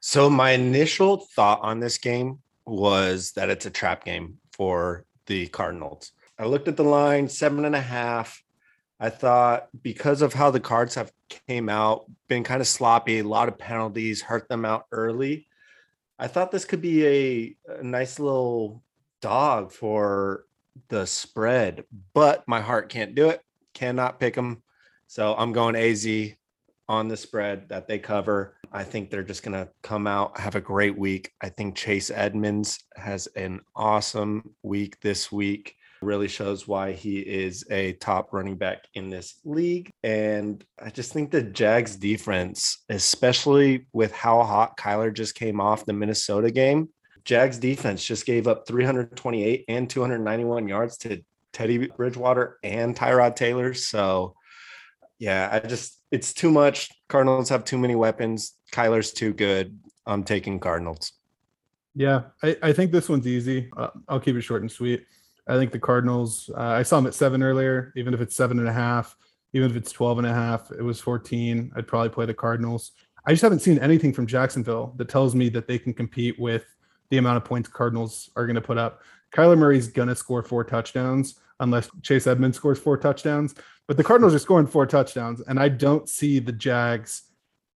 [0.00, 5.46] So my initial thought on this game was that it's a trap game for the
[5.48, 6.12] Cardinals.
[6.38, 8.42] I looked at the line, seven and a half.
[8.98, 11.12] I thought because of how the cards have
[11.48, 15.46] came out, been kind of sloppy, a lot of penalties, hurt them out early.
[16.18, 18.82] I thought this could be a, a nice little
[19.20, 20.44] dog for
[20.88, 23.42] the spread, but my heart can't do it.
[23.74, 24.62] Cannot pick them.
[25.06, 26.06] So I'm going AZ
[26.88, 28.56] on the spread that they cover.
[28.74, 31.30] I think they're just going to come out, have a great week.
[31.40, 35.76] I think Chase Edmonds has an awesome week this week.
[36.02, 39.90] Really shows why he is a top running back in this league.
[40.02, 45.86] And I just think the Jags defense, especially with how hot Kyler just came off
[45.86, 46.88] the Minnesota game,
[47.24, 53.72] Jags defense just gave up 328 and 291 yards to Teddy Bridgewater and Tyrod Taylor.
[53.72, 54.34] So,
[55.18, 56.90] yeah, I just, it's too much.
[57.08, 58.54] Cardinals have too many weapons.
[58.72, 59.78] Kyler's too good.
[60.06, 61.12] I'm taking Cardinals.
[61.94, 63.70] Yeah, I, I think this one's easy.
[63.76, 65.06] Uh, I'll keep it short and sweet.
[65.46, 68.58] I think the Cardinals, uh, I saw them at seven earlier, even if it's seven
[68.58, 69.16] and a half,
[69.52, 71.72] even if it's 12 and a half, it was 14.
[71.76, 72.92] I'd probably play the Cardinals.
[73.26, 76.64] I just haven't seen anything from Jacksonville that tells me that they can compete with
[77.10, 79.02] the amount of points Cardinals are going to put up.
[79.32, 83.54] Kyler Murray's going to score four touchdowns unless Chase Edmonds scores four touchdowns.
[83.86, 87.22] But the Cardinals are scoring four touchdowns, and I don't see the Jags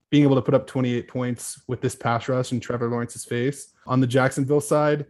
[0.09, 3.73] being able to put up 28 points with this pass rush in Trevor Lawrence's face.
[3.85, 5.05] On the Jacksonville side,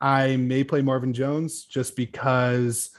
[0.00, 2.90] I may play Marvin Jones just because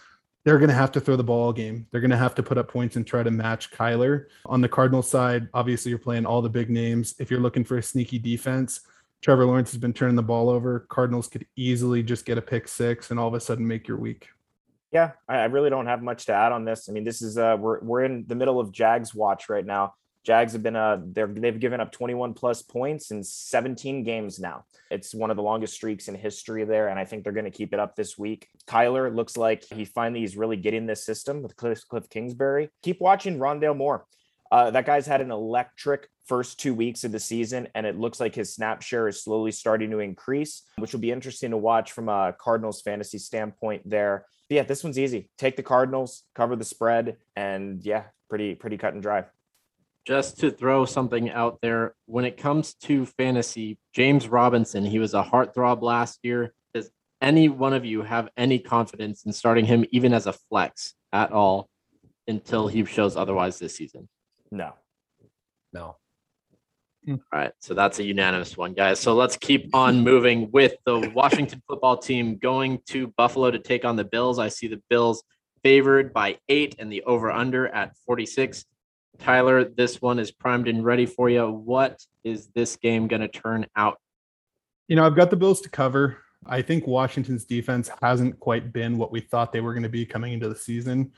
[0.45, 1.85] they're going to have to throw the ball game.
[1.91, 4.27] They're going to have to put up points and try to match Kyler.
[4.45, 7.15] On the Cardinals side, obviously you're playing all the big names.
[7.19, 8.79] If you're looking for a sneaky defense,
[9.21, 10.85] Trevor Lawrence has been turning the ball over.
[10.87, 13.97] Cardinals could easily just get a pick six and all of a sudden make your
[13.97, 14.29] week.
[14.91, 16.87] Yeah, I really don't have much to add on this.
[16.89, 19.93] I mean, this is uh we're we're in the middle of Jags watch right now.
[20.23, 24.65] Jags have been uh they're they've given up 21 plus points in 17 games now.
[24.89, 27.51] It's one of the longest streaks in history there, and I think they're going to
[27.51, 28.47] keep it up this week.
[28.67, 32.69] Kyler looks like he finally is really getting this system with Cliff, Cliff Kingsbury.
[32.81, 34.05] Keep watching Rondale Moore.
[34.51, 38.19] Uh, that guy's had an electric first two weeks of the season, and it looks
[38.19, 41.91] like his snap share is slowly starting to increase, which will be interesting to watch
[41.91, 44.25] from a Cardinals fantasy standpoint there.
[44.49, 45.29] Yeah, this one's easy.
[45.37, 49.25] Take the Cardinals, cover the spread, and yeah, pretty pretty cut and dry.
[50.05, 55.13] Just to throw something out there, when it comes to fantasy, James Robinson, he was
[55.13, 56.53] a heartthrob last year.
[56.73, 56.89] Does
[57.21, 61.33] any one of you have any confidence in starting him even as a flex at
[61.33, 61.69] all
[62.25, 64.07] until he shows otherwise this season?
[64.49, 64.73] No.
[65.73, 65.97] No.
[67.07, 67.15] Hmm.
[67.31, 68.99] All right, so that's a unanimous one, guys.
[68.99, 70.03] So let's keep on hmm.
[70.03, 74.39] moving with the Washington football team going to Buffalo to take on the Bills.
[74.39, 75.23] I see the Bills
[75.63, 78.65] favored by eight and the over under at 46.
[79.19, 81.49] Tyler, this one is primed and ready for you.
[81.49, 83.99] What is this game going to turn out?
[84.89, 86.17] You know, I've got the Bills to cover.
[86.45, 90.05] I think Washington's defense hasn't quite been what we thought they were going to be
[90.05, 91.13] coming into the season.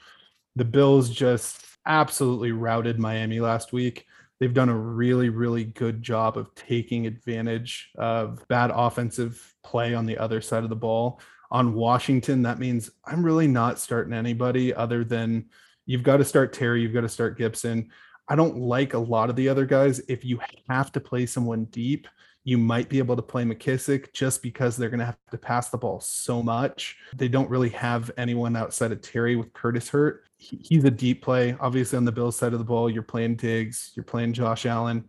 [0.55, 4.05] The Bills just absolutely routed Miami last week
[4.39, 10.05] they've done a really, really good job of taking advantage of bad offensive play on
[10.05, 11.21] the other side of the ball.
[11.51, 15.49] On Washington, that means I'm really not starting anybody other than
[15.85, 17.89] you've got to start Terry, you've got to start Gibson.
[18.27, 19.99] I don't like a lot of the other guys.
[20.07, 22.07] If you have to play someone deep,
[22.43, 25.69] you might be able to play McKissic just because they're going to have to pass
[25.69, 26.95] the ball so much.
[27.15, 30.28] They don't really have anyone outside of Terry with Curtis hurt.
[30.39, 31.55] He's a deep play.
[31.59, 35.07] Obviously, on the Bills side of the ball, you're playing Diggs, you're playing Josh Allen.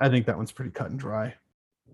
[0.00, 1.34] I think that one's pretty cut and dry.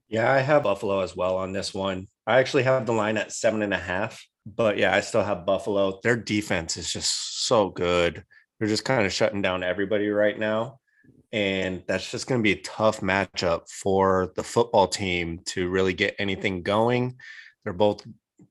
[0.08, 2.08] Yeah, I have Buffalo as well on this one.
[2.26, 5.46] I actually have the line at seven and a half, but yeah, I still have
[5.46, 6.00] Buffalo.
[6.02, 8.24] Their defense is just so good.
[8.58, 10.80] They're just kind of shutting down everybody right now
[11.32, 15.94] and that's just going to be a tough matchup for the football team to really
[15.94, 17.16] get anything going.
[17.64, 18.06] They're both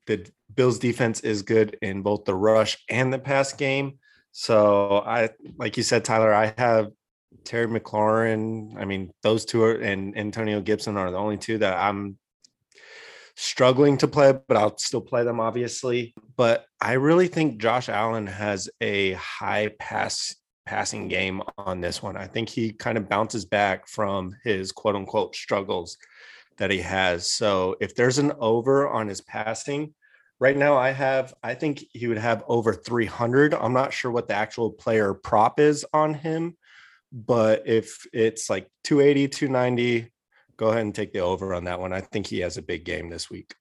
[0.06, 3.98] the Bills defense is good in both the rush and the pass game.
[4.32, 6.90] So I like you said, Tyler, I have
[7.44, 8.76] Terry McLaurin.
[8.76, 12.18] I mean, those two are and Antonio Gibson are the only two that I'm
[13.36, 16.14] struggling to play, but I'll still play them obviously.
[16.36, 22.16] But I really think Josh Allen has a high pass passing game on this one.
[22.16, 25.98] I think he kind of bounces back from his quote unquote struggles
[26.56, 27.30] that he has.
[27.30, 29.94] So if there's an over on his passing,
[30.42, 33.54] right now I have, I think he would have over 300.
[33.54, 36.56] I'm not sure what the actual player prop is on him,
[37.12, 40.10] but if it's like 280, 290,
[40.56, 41.92] go ahead and take the over on that one.
[41.92, 43.54] I think he has a big game this week.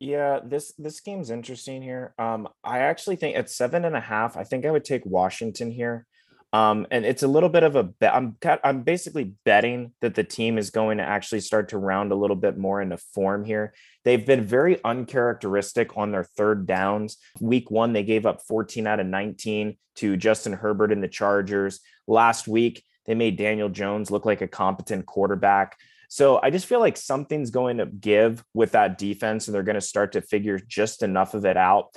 [0.00, 2.14] Yeah, this this game's interesting here.
[2.18, 5.70] Um, I actually think at seven and a half, I think I would take Washington
[5.70, 6.06] here.
[6.52, 8.14] Um, and it's a little bit of a bet.
[8.14, 12.16] I'm I'm basically betting that the team is going to actually start to round a
[12.16, 13.74] little bit more into form here.
[14.04, 17.18] They've been very uncharacteristic on their third downs.
[17.40, 21.80] Week one, they gave up 14 out of 19 to Justin Herbert and the Chargers.
[22.06, 25.76] Last week, they made Daniel Jones look like a competent quarterback.
[26.08, 29.74] So I just feel like something's going to give with that defense, and they're going
[29.74, 31.94] to start to figure just enough of it out.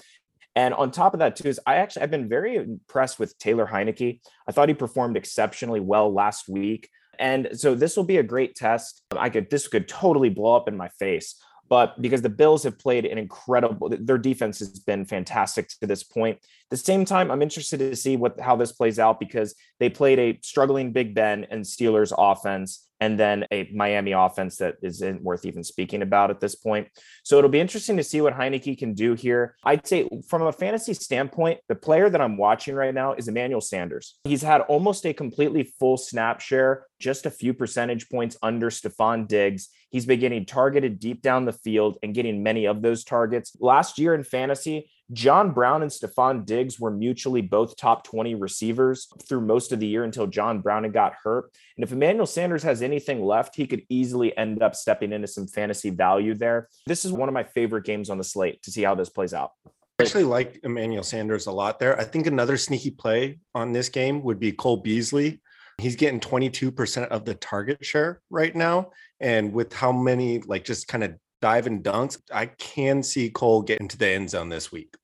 [0.55, 3.65] And on top of that, too, is I actually I've been very impressed with Taylor
[3.65, 4.19] Heinicke.
[4.47, 6.89] I thought he performed exceptionally well last week.
[7.19, 9.01] And so this will be a great test.
[9.15, 11.41] I could this could totally blow up in my face.
[11.69, 16.03] But because the Bills have played an incredible, their defense has been fantastic to this
[16.03, 16.35] point.
[16.37, 19.89] At the same time, I'm interested to see what how this plays out because they
[19.89, 25.23] played a struggling Big Ben and Steelers offense and then a Miami offense that isn't
[25.23, 26.87] worth even speaking about at this point.
[27.23, 29.55] So it'll be interesting to see what Heinicke can do here.
[29.65, 33.59] I'd say from a fantasy standpoint, the player that I'm watching right now is Emmanuel
[33.59, 34.19] Sanders.
[34.23, 39.27] He's had almost a completely full snap share, just a few percentage points under Stefon
[39.27, 39.69] Diggs.
[39.89, 43.57] He's been getting targeted deep down the field and getting many of those targets.
[43.59, 49.07] Last year in fantasy, John Brown and Stefon Diggs were mutually both top 20 receivers
[49.27, 51.51] through most of the year until John Brown got hurt.
[51.75, 55.47] And if Emmanuel Sanders has anything left, he could easily end up stepping into some
[55.47, 56.69] fantasy value there.
[56.87, 59.33] This is one of my favorite games on the slate to see how this plays
[59.33, 59.51] out.
[59.99, 61.99] I actually like Emmanuel Sanders a lot there.
[61.99, 65.41] I think another sneaky play on this game would be Cole Beasley.
[65.77, 68.91] He's getting 22% of the target share right now.
[69.19, 73.61] And with how many, like, just kind of dive and dunks, I can see Cole
[73.61, 74.95] get into the end zone this week.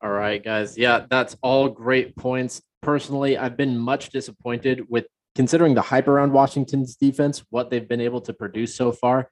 [0.00, 0.78] All right, guys.
[0.78, 2.62] Yeah, that's all great points.
[2.82, 8.00] Personally, I've been much disappointed with considering the hype around Washington's defense, what they've been
[8.00, 9.30] able to produce so far.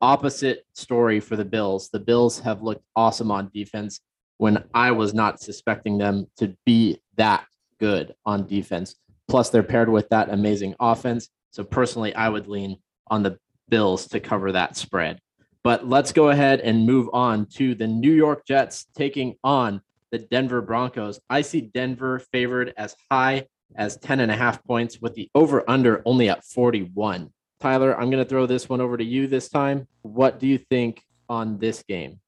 [0.00, 1.88] Opposite story for the Bills.
[1.88, 4.00] The Bills have looked awesome on defense
[4.38, 7.44] when I was not suspecting them to be that
[7.80, 8.94] good on defense.
[9.28, 11.28] Plus, they're paired with that amazing offense.
[11.50, 12.76] So, personally, I would lean
[13.08, 13.38] on the
[13.68, 15.18] Bills to cover that spread.
[15.64, 19.80] But let's go ahead and move on to the New York Jets taking on
[20.10, 21.20] the Denver Broncos.
[21.28, 25.68] I see Denver favored as high as 10 and a half points with the over
[25.68, 27.30] under only at 41.
[27.60, 29.88] Tyler, I'm going to throw this one over to you this time.
[30.02, 32.20] What do you think on this game?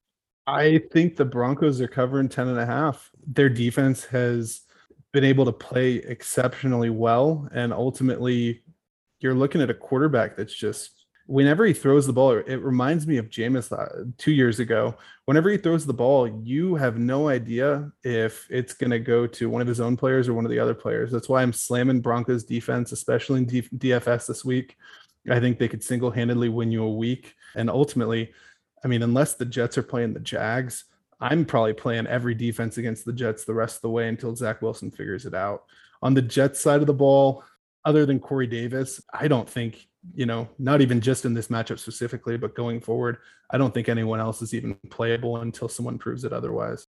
[0.47, 3.11] I think the Broncos are covering 10 and a half.
[3.27, 4.61] Their defense has
[5.13, 7.47] been able to play exceptionally well.
[7.53, 8.63] And ultimately,
[9.19, 10.98] you're looking at a quarterback that's just
[11.29, 14.95] whenever he throws the ball, it reminds me of Jameis uh, two years ago.
[15.25, 19.47] Whenever he throws the ball, you have no idea if it's going to go to
[19.47, 21.11] one of his own players or one of the other players.
[21.11, 24.75] That's why I'm slamming Broncos defense, especially in DFS this week.
[25.29, 27.35] I think they could single handedly win you a week.
[27.55, 28.33] And ultimately,
[28.83, 30.85] I mean, unless the Jets are playing the Jags,
[31.19, 34.63] I'm probably playing every defense against the Jets the rest of the way until Zach
[34.63, 35.65] Wilson figures it out.
[36.01, 37.43] On the Jets side of the ball,
[37.85, 41.79] other than Corey Davis, I don't think, you know, not even just in this matchup
[41.79, 43.17] specifically, but going forward,
[43.49, 46.87] I don't think anyone else is even playable until someone proves it otherwise.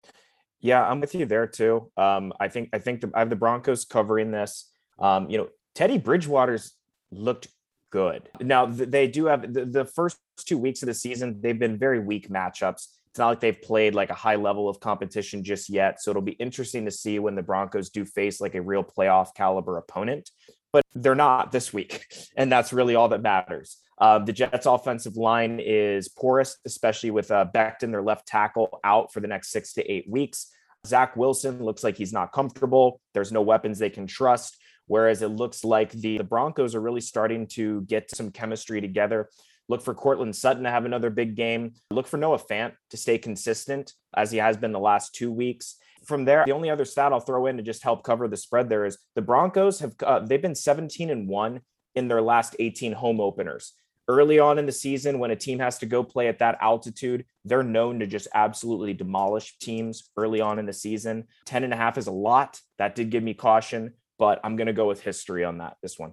[0.61, 1.91] Yeah, I'm with you there too.
[1.97, 4.71] Um, I think I think the, I have the Broncos covering this.
[4.99, 6.73] Um, you know, Teddy Bridgewater's
[7.11, 7.49] looked
[7.91, 8.29] good.
[8.41, 11.99] Now they do have the, the first two weeks of the season, they've been very
[11.99, 12.89] weak matchups.
[13.11, 16.03] It's not like they've played like a high level of competition just yet.
[16.03, 19.35] So it'll be interesting to see when the Broncos do face like a real playoff
[19.35, 20.31] caliber opponent,
[20.77, 22.05] but they're not this week.
[22.37, 23.79] And that's really all that matters.
[23.99, 29.11] Uh, the Jets' offensive line is porous, especially with uh, Becton, their left tackle, out
[29.11, 30.53] for the next six to eight weeks.
[30.87, 33.01] Zach Wilson looks like he's not comfortable.
[33.15, 34.59] There's no weapons they can trust.
[34.87, 39.31] Whereas it looks like the, the Broncos are really starting to get some chemistry together.
[39.71, 41.73] Look for Courtland Sutton to have another big game.
[41.91, 45.77] Look for Noah Fant to stay consistent as he has been the last two weeks.
[46.07, 48.69] From there, the only other stat I'll throw in to just help cover the spread
[48.69, 51.61] there is the Broncos have uh, they've been 17 and one
[51.95, 53.73] in their last 18 home openers.
[54.09, 57.25] Early on in the season, when a team has to go play at that altitude,
[57.45, 61.25] they're known to just absolutely demolish teams early on in the season.
[61.47, 62.61] 10 and a half is a lot.
[62.79, 65.99] That did give me caution but I'm going to go with history on that this
[65.99, 66.13] one.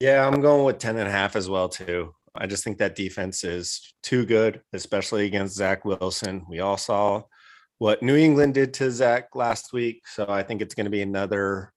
[0.00, 2.14] Yeah, I'm going with 10 and a half as well too.
[2.34, 6.44] I just think that defense is too good, especially against Zach Wilson.
[6.48, 7.22] We all saw
[7.78, 11.02] what New England did to Zach last week, so I think it's going to be
[11.02, 11.72] another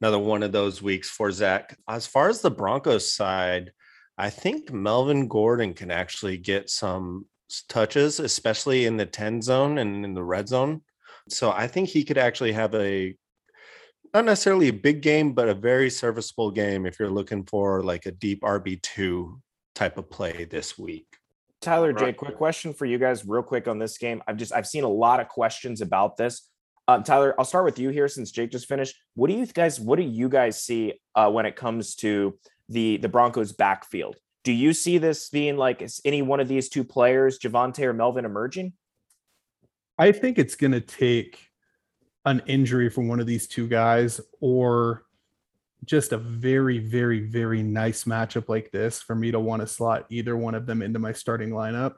[0.00, 1.78] another one of those weeks for Zach.
[1.88, 3.70] As far as the Broncos side,
[4.18, 7.26] I think Melvin Gordon can actually get some
[7.68, 10.82] touches, especially in the 10 zone and in the red zone.
[11.28, 13.14] So I think he could actually have a
[14.12, 18.04] not necessarily a big game, but a very serviceable game if you're looking for like
[18.04, 19.40] a deep RB2
[19.74, 21.06] type of play this week.
[21.62, 24.22] Tyler, Jay, quick question for you guys, real quick on this game.
[24.26, 26.48] I've just I've seen a lot of questions about this.
[26.88, 28.96] Um, Tyler, I'll start with you here since Jake just finished.
[29.14, 32.38] What do you guys What do you guys see uh, when it comes to
[32.68, 34.16] the the Broncos backfield?
[34.44, 38.24] Do you see this being like any one of these two players, Javonte or Melvin,
[38.24, 38.72] emerging?
[39.98, 41.38] I think it's going to take
[42.24, 45.04] an injury from one of these two guys or
[45.84, 50.06] just a very, very, very nice matchup like this for me to want to slot
[50.10, 51.94] either one of them into my starting lineup.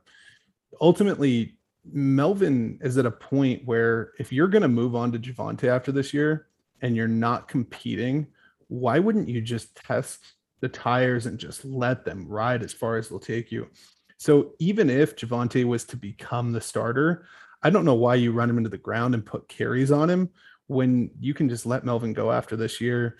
[0.80, 1.56] Ultimately,
[1.92, 5.92] Melvin is at a point where if you're going to move on to Javonte after
[5.92, 6.48] this year
[6.80, 8.26] and you're not competing,
[8.68, 13.08] why wouldn't you just test the tires and just let them ride as far as
[13.08, 13.68] they'll take you?
[14.16, 17.26] So even if Javonte was to become the starter,
[17.62, 20.30] I don't know why you run him into the ground and put carries on him
[20.66, 23.18] when you can just let Melvin go after this year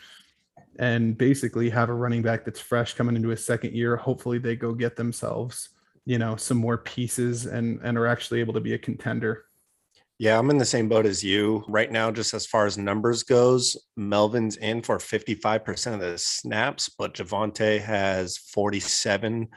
[0.79, 3.97] and basically have a running back that's fresh coming into his second year.
[3.97, 5.71] Hopefully they go get themselves,
[6.05, 9.47] you know, some more pieces and and are actually able to be a contender.
[10.19, 12.13] Yeah, I'm in the same boat as you right now.
[12.13, 17.81] Just as far as numbers goes, Melvin's in for 55% of the snaps, but Javonte
[17.81, 19.49] has 47%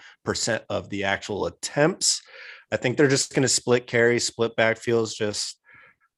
[0.70, 2.24] of the actual attempts.
[2.72, 5.57] I think they're just going to split carry, split backfields, just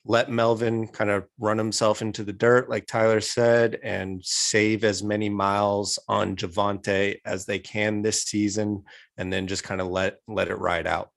[0.10, 5.04] let Melvin kind of run himself into the dirt, like Tyler said, and save as
[5.04, 8.86] many miles on Javonte as they can this season,
[9.18, 11.12] and then just kind of let let it ride out.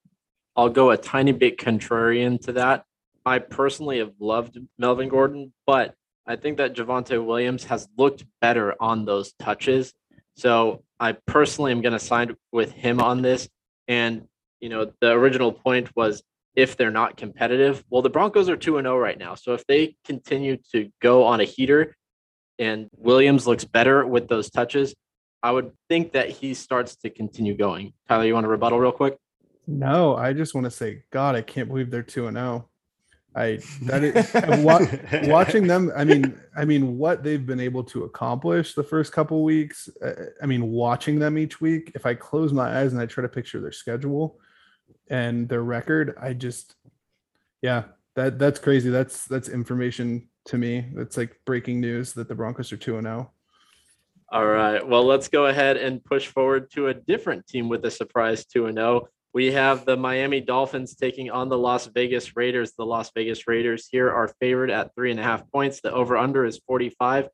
[0.57, 2.85] I'll go a tiny bit contrarian to that.
[3.25, 5.95] I personally have loved Melvin Gordon, but
[6.27, 9.95] I think that Javonte Williams has looked better on those touches.
[10.37, 13.49] So I personally am going to side with him on this.
[13.89, 14.29] And
[14.61, 16.23] you know, the original point was
[16.55, 17.85] if they're not competitive.
[17.91, 19.35] Well, the Broncos are 2 0 right now.
[19.35, 21.97] So if they continue to go on a heater
[22.59, 24.95] and Williams looks better with those touches,
[25.43, 27.95] I would think that he starts to continue going.
[28.09, 29.17] Tyler, you want to rebuttal real quick?
[29.67, 32.69] No, I just want to say, God, I can't believe they're 2 0.
[33.35, 34.31] I that is
[34.63, 35.91] wa- watching them.
[35.97, 39.89] I mean, I mean, what they've been able to accomplish the first couple weeks.
[40.05, 41.93] Uh, I mean, watching them each week.
[41.95, 44.39] If I close my eyes and I try to picture their schedule,
[45.09, 46.75] and their record, I just
[47.61, 47.85] yeah,
[48.17, 48.91] that that's crazy.
[48.91, 50.87] That's that's information to me.
[50.95, 53.31] That's like breaking news that the Broncos are 2 and 0.
[54.31, 54.87] All right.
[54.87, 58.67] Well, let's go ahead and push forward to a different team with a surprise 2
[58.67, 59.09] and 0.
[59.35, 62.73] We have the Miami Dolphins taking on the Las Vegas Raiders.
[62.77, 65.81] The Las Vegas Raiders here are favored at three and a half points.
[65.81, 67.29] The over under is 45.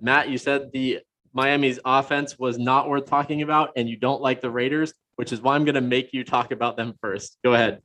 [0.00, 1.00] Matt, you said the
[1.32, 5.40] Miami's offense was not worth talking about, and you don't like the Raiders, which is
[5.40, 7.36] why I'm going to make you talk about them first.
[7.44, 7.80] Go ahead.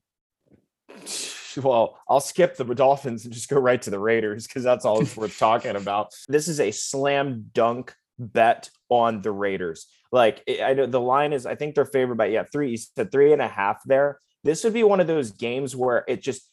[1.63, 5.01] Well, I'll skip the Dolphins and just go right to the Raiders because that's all
[5.01, 6.13] it's worth talking about.
[6.27, 9.87] This is a slam dunk bet on the Raiders.
[10.11, 12.69] Like I know the line is, I think they're favored by yeah three.
[12.69, 14.19] You said three and a half there.
[14.43, 16.47] This would be one of those games where it just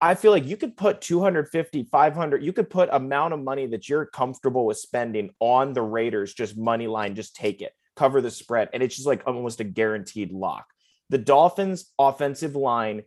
[0.00, 3.88] I feel like you could put 250, 500, you could put amount of money that
[3.88, 8.30] you're comfortable with spending on the Raiders, just money line, just take it, cover the
[8.30, 8.68] spread.
[8.72, 10.66] And it's just like almost a guaranteed lock.
[11.10, 13.02] The Dolphins offensive line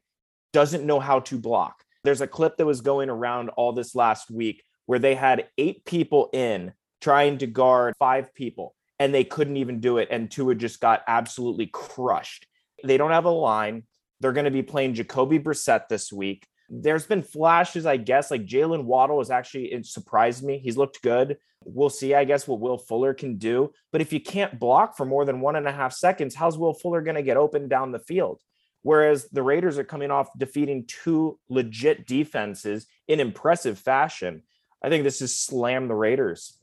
[0.53, 1.83] doesn't know how to block.
[2.03, 5.85] There's a clip that was going around all this last week where they had eight
[5.85, 10.07] people in trying to guard five people and they couldn't even do it.
[10.09, 12.47] And Tua just got absolutely crushed.
[12.83, 13.83] They don't have a line.
[14.19, 16.47] They're going to be playing Jacoby Brissett this week.
[16.69, 20.57] There's been flashes, I guess, like Jaylen Waddle has actually it surprised me.
[20.57, 21.37] He's looked good.
[21.63, 23.71] We'll see, I guess, what Will Fuller can do.
[23.91, 26.73] But if you can't block for more than one and a half seconds, how's Will
[26.73, 28.41] Fuller going to get open down the field?
[28.83, 34.43] Whereas the Raiders are coming off defeating two legit defenses in impressive fashion.
[34.83, 36.57] I think this is slam the Raiders.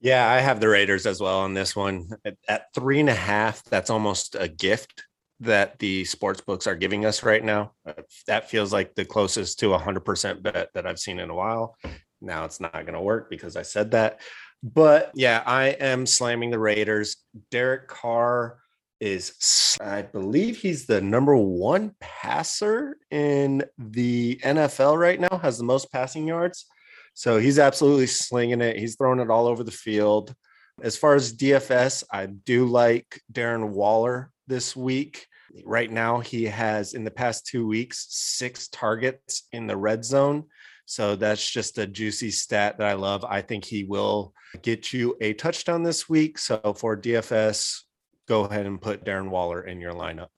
[0.00, 2.08] Yeah, I have the Raiders as well on this one.
[2.24, 5.04] At, at three and a half, that's almost a gift
[5.42, 7.72] that the sports books are giving us right now.
[7.84, 7.94] Uh,
[8.26, 11.76] that feels like the closest to a 100% bet that I've seen in a while.
[12.20, 14.20] Now it's not going to work because I said that.
[14.62, 17.16] But yeah, I am slamming the Raiders.
[17.50, 18.58] Derek Carr
[19.00, 25.64] is, I believe he's the number one passer in the NFL right now, has the
[25.64, 26.66] most passing yards.
[27.14, 28.78] So he's absolutely slinging it.
[28.78, 30.32] He's throwing it all over the field.
[30.80, 35.26] As far as DFS, I do like Darren Waller this week.
[35.64, 40.44] Right now, he has in the past two weeks six targets in the red zone.
[40.84, 43.24] So that's just a juicy stat that I love.
[43.24, 46.38] I think he will get you a touchdown this week.
[46.38, 47.80] So for DFS,
[48.28, 50.28] go ahead and put Darren Waller in your lineup.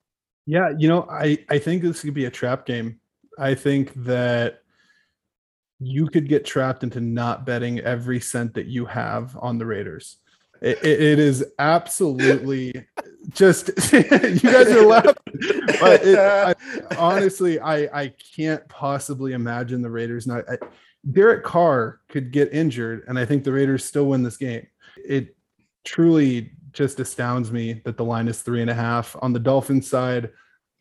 [0.47, 3.01] Yeah, you know, I I think this could be a trap game.
[3.39, 4.61] I think that
[5.81, 10.19] you could get trapped into not betting every cent that you have on the Raiders.
[10.65, 12.73] It, it is absolutely
[13.31, 15.15] just you guys are laughing,
[15.81, 16.55] but it, I,
[16.97, 20.49] honestly, I I can't possibly imagine the Raiders not.
[20.49, 20.57] I,
[21.13, 24.67] Derek Carr could get injured, and I think the Raiders still win this game.
[24.97, 25.37] It
[25.85, 29.89] truly just astounds me that the line is three and a half on the Dolphins
[29.89, 30.31] side.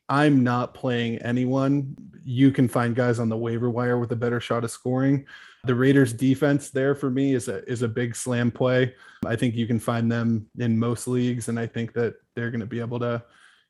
[0.08, 1.98] I'm not playing anyone.
[2.24, 5.26] You can find guys on the waiver wire with a better shot of scoring.
[5.66, 8.96] The Raiders defense there for me is a is a big slam play.
[9.26, 12.60] I think you can find them in most leagues and I think that they're going
[12.60, 13.24] to be able to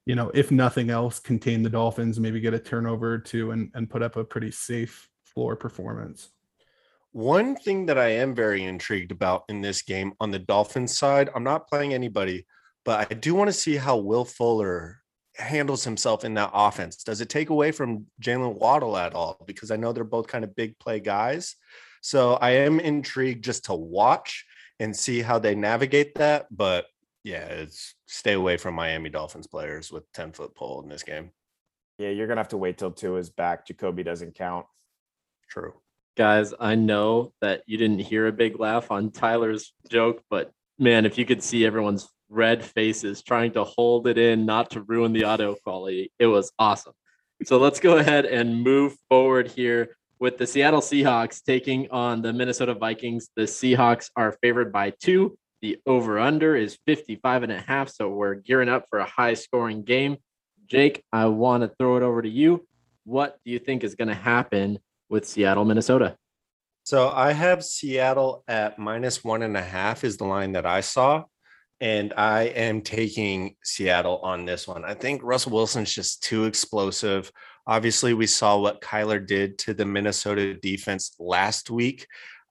[0.06, 3.72] you know, if nothing else, contain the Dolphins, maybe get a turnover or two and,
[3.74, 6.30] and put up a pretty safe floor performance.
[7.14, 11.30] One thing that I am very intrigued about in this game on the Dolphins side,
[11.34, 12.46] I'm not playing anybody,
[12.84, 15.03] but I do want to see how Will Fuller
[15.36, 17.04] handles himself in that offense.
[17.04, 19.44] Does it take away from Jaylen Waddle at all?
[19.46, 21.56] Because I know they're both kind of big play guys.
[22.02, 24.46] So I am intrigued just to watch
[24.80, 26.48] and see how they navigate that.
[26.52, 26.86] But
[27.24, 31.32] yeah, it's stay away from Miami Dolphins players with 10 foot pole in this game.
[31.98, 33.68] Yeah, you're gonna have to wait till Tua is back.
[33.68, 34.66] Jacoby doesn't count.
[35.50, 35.74] True.
[36.18, 41.06] Guys, I know that you didn't hear a big laugh on Tyler's joke, but man,
[41.06, 45.14] if you could see everyone's red faces trying to hold it in, not to ruin
[45.14, 46.12] the audio quality.
[46.20, 46.94] It was awesome.
[47.46, 52.34] So let's go ahead and move forward here with the Seattle Seahawks taking on the
[52.34, 53.30] Minnesota Vikings.
[53.36, 55.38] The Seahawks are favored by two.
[55.62, 57.90] The over under is 55 and a half.
[57.90, 60.18] So we're gearing up for a high scoring game.
[60.66, 62.66] Jake, I want to throw it over to you.
[63.06, 64.80] What do you think is going to happen
[65.10, 66.18] with Seattle, Minnesota?
[66.86, 70.82] So I have Seattle at minus one and a half, is the line that I
[70.82, 71.26] saw
[71.84, 74.86] and I am taking Seattle on this one.
[74.86, 77.30] I think Russell Wilson's just too explosive.
[77.68, 82.08] Obviously, we saw what Kyler did to the Minnesota defense last week.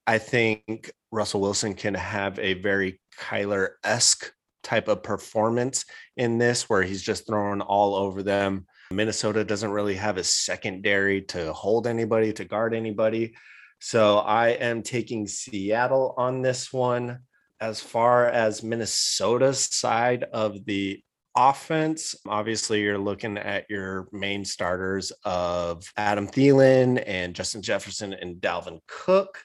[0.06, 4.30] I think Russell Wilson can have a very Kyler esque
[4.62, 5.86] type of performance
[6.18, 8.66] in this where he's just throwing all over them.
[8.90, 13.34] Minnesota doesn't really have a secondary to hold anybody, to guard anybody.
[13.80, 17.20] So I am taking Seattle on this one
[17.62, 21.00] as far as Minnesota's side of the
[21.36, 28.40] offense, obviously you're looking at your main starters of Adam Thielen and Justin Jefferson and
[28.40, 29.44] Dalvin Cook.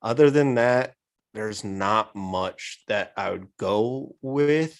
[0.00, 0.94] Other than that,
[1.34, 4.78] there's not much that I would go with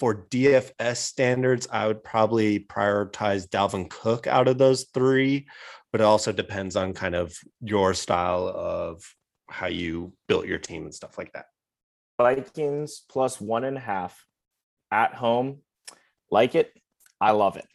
[0.00, 5.48] for DFS standards, I would probably prioritize Dalvin Cook out of those three,
[5.92, 9.02] but it also depends on kind of your style of
[9.50, 11.46] how you built your team and stuff like that.
[12.18, 14.24] Vikings plus one and a half
[14.90, 15.58] at home.
[16.30, 16.72] Like it.
[17.20, 17.66] I love it.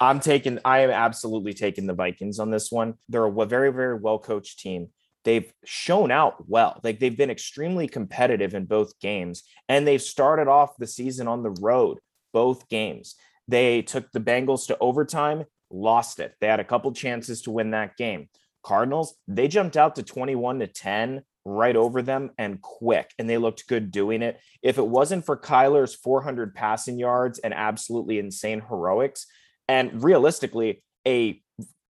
[0.00, 2.94] I'm taking, I am absolutely taking the Vikings on this one.
[3.08, 4.88] They're a very, very well coached team.
[5.24, 6.80] They've shown out well.
[6.84, 11.42] Like they've been extremely competitive in both games, and they've started off the season on
[11.42, 11.98] the road,
[12.32, 13.16] both games.
[13.48, 16.34] They took the Bengals to overtime, lost it.
[16.40, 18.28] They had a couple chances to win that game.
[18.62, 23.38] Cardinals, they jumped out to 21 to 10 right over them and quick, and they
[23.38, 24.40] looked good doing it.
[24.62, 29.26] If it wasn't for Kyler's 400 passing yards and absolutely insane heroics,
[29.66, 31.42] and realistically, a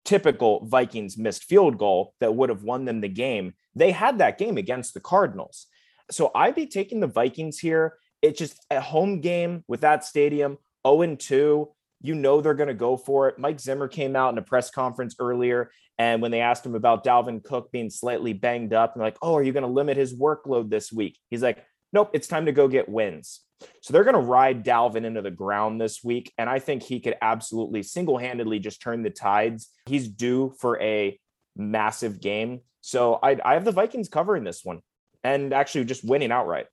[0.05, 4.39] typical Vikings missed field goal that would have won them the game, they had that
[4.39, 5.67] game against the Cardinals.
[6.11, 7.95] So I'd be taking the Vikings here.
[8.23, 11.69] It's just a home game with that stadium, 0 2.
[12.05, 13.39] You know they're going to go for it.
[13.39, 17.05] Mike Zimmer came out in a press conference earlier and when they asked him about
[17.05, 20.15] Dalvin Cook being slightly banged up, and like, oh, are you going to limit his
[20.15, 21.19] workload this week?
[21.31, 23.41] He's like, nope, it's time to go get wins.
[23.81, 26.33] So they're going to ride Dalvin into the ground this week.
[26.37, 29.71] And I think he could absolutely single handedly just turn the tides.
[29.87, 31.19] He's due for a
[31.57, 32.61] massive game.
[32.81, 34.81] So I, I have the Vikings covering this one
[35.23, 36.67] and actually just winning outright.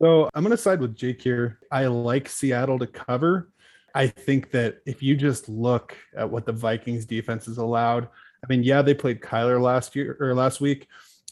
[0.00, 1.60] So I'm going to side with Jake here.
[1.70, 3.50] I like Seattle to cover.
[3.94, 8.08] I think that if you just look at what the Vikings defense has allowed,
[8.44, 10.86] I mean, yeah, they played Kyler last year or last week,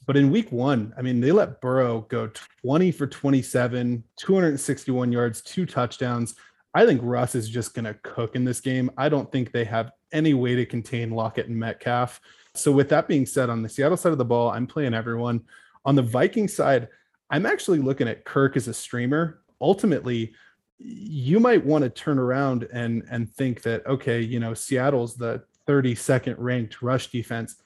[0.06, 2.30] but in week one, I mean, they let Burrow go
[2.62, 6.34] 20 for 27, 261 yards, two touchdowns.
[6.74, 8.90] I think Russ is just going to cook in this game.
[8.96, 12.20] I don't think they have any way to contain Lockett and Metcalf.
[12.54, 15.42] So, with that being said, on the Seattle side of the ball, I'm playing everyone.
[15.84, 16.88] On the Viking side,
[17.30, 19.40] I'm actually looking at Kirk as a streamer.
[19.60, 20.34] Ultimately,
[20.78, 25.42] you might want to turn around and and think that okay, you know, Seattle's the
[25.66, 27.56] 32nd ranked rush defense.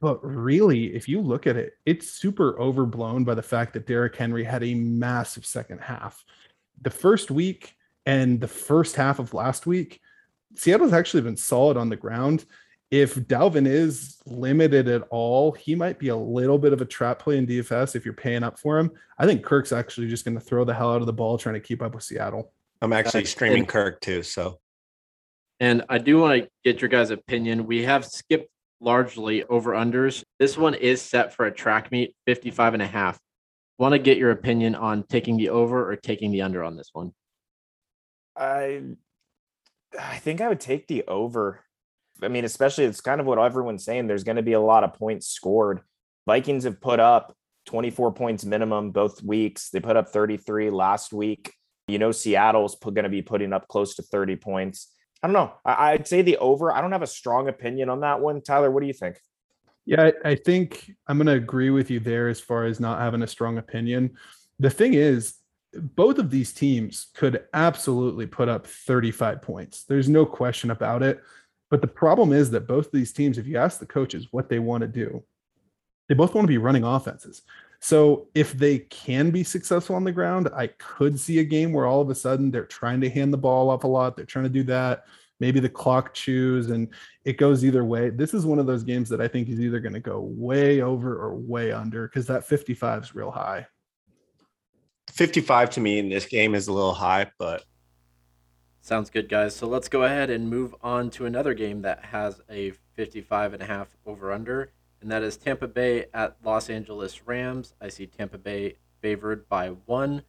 [0.00, 4.14] But really, if you look at it, it's super overblown by the fact that Derrick
[4.14, 6.22] Henry had a massive second half.
[6.82, 7.74] The first week
[8.04, 10.00] and the first half of last week,
[10.54, 12.44] Seattle's actually been solid on the ground.
[12.90, 17.18] If Dalvin is limited at all, he might be a little bit of a trap
[17.18, 18.92] play in DFS if you're paying up for him.
[19.18, 21.54] I think Kirk's actually just going to throw the hell out of the ball trying
[21.54, 22.52] to keep up with Seattle.
[22.80, 24.60] I'm actually streaming Kirk too, so
[25.60, 27.66] and I do want to get your guys' opinion.
[27.66, 30.22] We have skipped largely over unders.
[30.38, 33.18] This one is set for a track meet, 55 and a half.
[33.78, 36.90] Want to get your opinion on taking the over or taking the under on this
[36.92, 37.12] one?
[38.36, 38.82] I
[39.98, 41.64] I think I would take the over.
[42.22, 44.06] I mean, especially it's kind of what everyone's saying.
[44.06, 45.80] There's going to be a lot of points scored.
[46.26, 47.36] Vikings have put up
[47.66, 49.70] 24 points minimum both weeks.
[49.70, 51.52] They put up 33 last week.
[51.88, 54.92] You know, Seattle's going to be putting up close to 30 points.
[55.22, 55.52] I don't know.
[55.64, 56.72] I, would say the over.
[56.72, 58.42] I don't have a strong opinion on that one.
[58.42, 59.18] Tyler, what do you think?
[59.84, 63.00] Yeah, I, I think I'm going to agree with you there as far as not
[63.00, 64.16] having a strong opinion.
[64.58, 65.34] The thing is,
[65.72, 69.84] both of these teams could absolutely put up 35 points.
[69.84, 71.20] There's no question about it.
[71.70, 74.48] But the problem is that both of these teams, if you ask the coaches what
[74.48, 75.24] they want to do,
[76.08, 77.42] they both want to be running offenses.
[77.80, 81.86] So if they can be successful on the ground, I could see a game where
[81.86, 84.16] all of a sudden they're trying to hand the ball off a lot.
[84.16, 85.04] They're trying to do that.
[85.40, 86.88] Maybe the clock chews and
[87.24, 88.08] it goes either way.
[88.08, 90.80] This is one of those games that I think is either going to go way
[90.80, 93.66] over or way under because that 55 is real high.
[95.12, 97.64] 55 to me in this game is a little high, but
[98.86, 99.54] sounds good, guys.
[99.54, 103.62] So let's go ahead and move on to another game that has a 55 and
[103.62, 104.70] a half over under
[105.00, 107.74] and that is Tampa Bay at Los Angeles Rams.
[107.80, 110.22] I see Tampa Bay favored by one.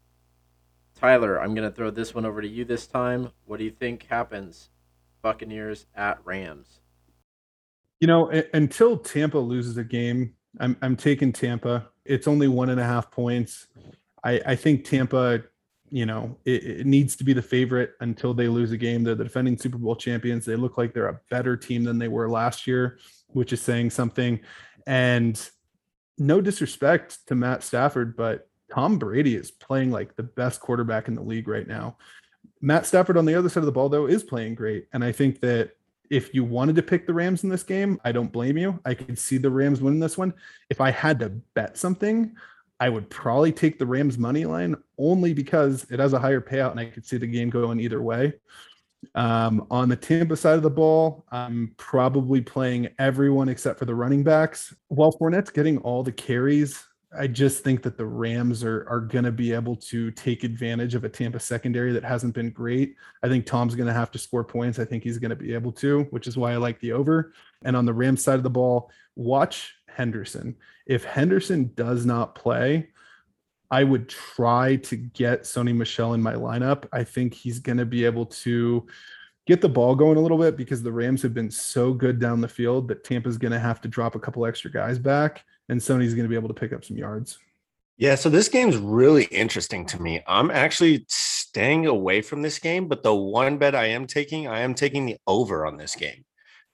[0.93, 3.31] Tyler, I'm going to throw this one over to you this time.
[3.45, 4.69] What do you think happens?
[5.21, 6.79] Buccaneers at Rams.
[7.99, 11.89] You know, until Tampa loses a game, I'm I'm taking Tampa.
[12.05, 13.67] It's only one and a half points.
[14.23, 15.41] I I think Tampa,
[15.89, 19.03] you know, it, it needs to be the favorite until they lose a game.
[19.03, 20.45] They're the defending Super Bowl champions.
[20.45, 22.97] They look like they're a better team than they were last year
[23.33, 24.39] which is saying something.
[24.85, 25.39] And
[26.17, 31.15] no disrespect to Matt Stafford, but Tom Brady is playing like the best quarterback in
[31.15, 31.97] the league right now.
[32.61, 34.87] Matt Stafford on the other side of the ball, though, is playing great.
[34.93, 35.71] And I think that
[36.09, 38.79] if you wanted to pick the Rams in this game, I don't blame you.
[38.85, 40.33] I could see the Rams winning this one.
[40.69, 42.35] If I had to bet something,
[42.79, 46.71] I would probably take the Rams money line only because it has a higher payout
[46.71, 48.33] and I could see the game going either way.
[49.15, 53.95] Um, on the Tampa side of the ball, I'm probably playing everyone except for the
[53.95, 54.75] running backs.
[54.89, 56.83] While Fournette's getting all the carries,
[57.17, 60.93] I just think that the Rams are are going to be able to take advantage
[60.93, 62.95] of a Tampa secondary that hasn't been great.
[63.23, 64.77] I think Tom's going to have to score points.
[64.77, 67.33] I think he's going to be able to, which is why I like the over.
[67.63, 70.55] And on the Rams side of the ball, watch Henderson.
[70.85, 72.89] If Henderson does not play,
[73.71, 76.85] I would try to get Sony Michel in my lineup.
[76.93, 78.85] I think he's going to be able to
[79.47, 82.41] get the ball going a little bit because the Rams have been so good down
[82.41, 85.81] the field that Tampa's going to have to drop a couple extra guys back and
[85.81, 87.39] Sony's going to be able to pick up some yards.
[87.97, 90.21] Yeah, so this game's really interesting to me.
[90.27, 94.59] I'm actually staying away from this game, but the one bet I am taking, I
[94.59, 96.23] am taking the over on this game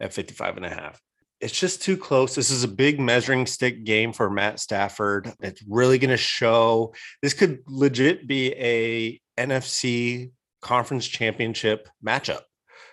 [0.01, 1.01] at 55 and a half.
[1.43, 2.35] It's just too close.
[2.35, 5.29] This is a big measuring stick game for Matt Stafford.
[5.41, 10.31] It's really going to show this could legit be a NFC
[10.61, 12.43] conference championship matchup.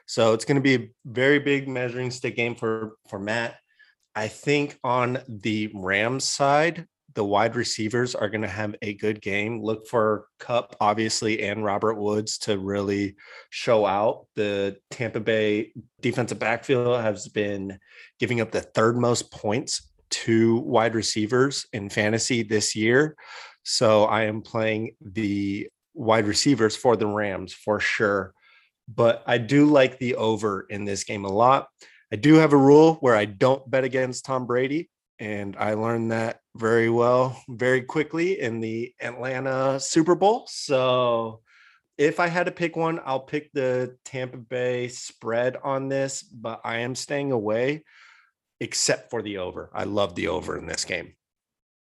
[0.06, 3.54] So it's going to be a very big measuring stick game for for Matt.
[4.16, 6.86] I think on the Rams side,
[7.20, 9.62] the wide receivers are going to have a good game.
[9.62, 13.14] Look for Kupp, obviously, and Robert Woods to really
[13.50, 14.24] show out.
[14.36, 17.78] The Tampa Bay defensive backfield has been
[18.18, 23.16] giving up the third most points to wide receivers in fantasy this year.
[23.64, 28.32] So I am playing the wide receivers for the Rams for sure.
[28.88, 31.68] But I do like the over in this game a lot.
[32.10, 34.88] I do have a rule where I don't bet against Tom Brady.
[35.20, 40.46] And I learned that very well, very quickly in the Atlanta Super Bowl.
[40.48, 41.42] So
[41.98, 46.62] if I had to pick one, I'll pick the Tampa Bay spread on this, but
[46.64, 47.84] I am staying away
[48.60, 49.70] except for the over.
[49.74, 51.12] I love the over in this game.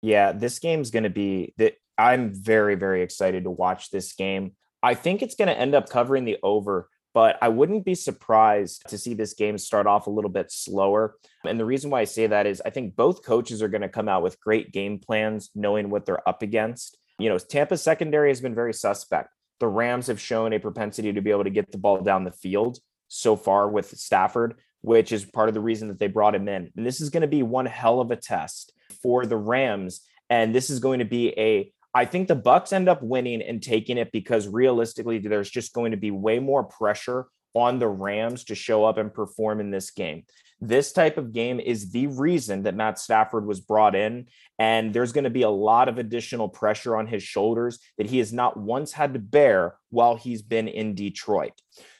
[0.02, 4.52] Yeah, this game's going to be that I'm very, very excited to watch this game.
[4.82, 8.90] I think it's going to end up covering the over but I wouldn't be surprised
[8.90, 11.16] to see this game start off a little bit slower.
[11.46, 13.88] And the reason why I say that is I think both coaches are going to
[13.88, 16.98] come out with great game plans, knowing what they're up against.
[17.18, 19.30] You know, Tampa's secondary has been very suspect.
[19.60, 22.32] The Rams have shown a propensity to be able to get the ball down the
[22.32, 26.48] field so far with Stafford, which is part of the reason that they brought him
[26.48, 26.70] in.
[26.76, 30.02] And this is going to be one hell of a test for the Rams.
[30.28, 33.62] And this is going to be a I think the Bucks end up winning and
[33.62, 38.44] taking it because realistically, there's just going to be way more pressure on the Rams
[38.44, 40.24] to show up and perform in this game.
[40.60, 44.26] This type of game is the reason that Matt Stafford was brought in.
[44.58, 48.18] And there's going to be a lot of additional pressure on his shoulders that he
[48.18, 51.54] has not once had to bear while he's been in Detroit.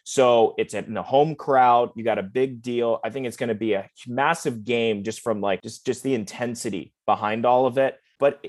[0.05, 1.93] So it's in the home crowd.
[1.97, 3.01] You got a big deal.
[3.03, 6.13] I think it's going to be a massive game just from like just just the
[6.13, 7.99] intensity behind all of it.
[8.19, 8.45] But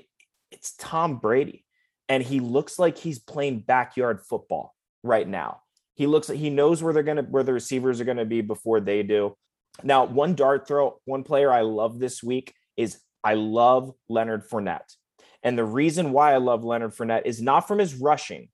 [0.57, 1.63] it's Tom Brady.
[2.09, 5.61] And he looks like he's playing backyard football right now.
[5.93, 8.79] He looks like he knows where they're to, where the receivers are to be before
[8.79, 9.35] they do.
[9.83, 14.95] Now, one dart throw, one player I love this week is I love Leonard Fournette.
[15.43, 18.49] And the reason why I love Leonard Fournette is not from his rushing.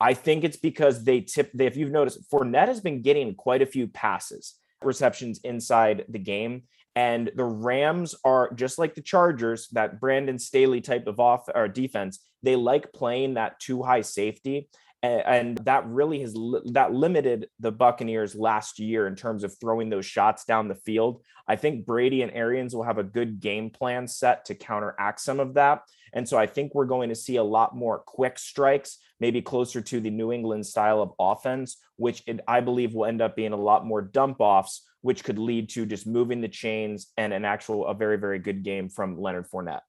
[0.00, 3.62] I think it's because they tip, they, if you've noticed, Fournette has been getting quite
[3.62, 6.64] a few passes, receptions inside the game.
[6.94, 11.68] And the Rams are just like the Chargers, that Brandon Staley type of off or
[11.68, 12.18] defense.
[12.42, 14.68] They like playing that two high safety.
[15.04, 16.32] And, that really has
[16.66, 21.24] that limited the Buccaneers last year in terms of throwing those shots down the field.
[21.48, 25.40] I think Brady and Arians will have a good game plan set to counteract some
[25.40, 25.82] of that.
[26.12, 29.80] And so I think we're going to see a lot more quick strikes, maybe closer
[29.80, 33.52] to the New England style of offense, which it, I believe will end up being
[33.52, 37.44] a lot more dump offs which could lead to just moving the chains and an
[37.44, 39.82] actual a very very good game from Leonard Fournette.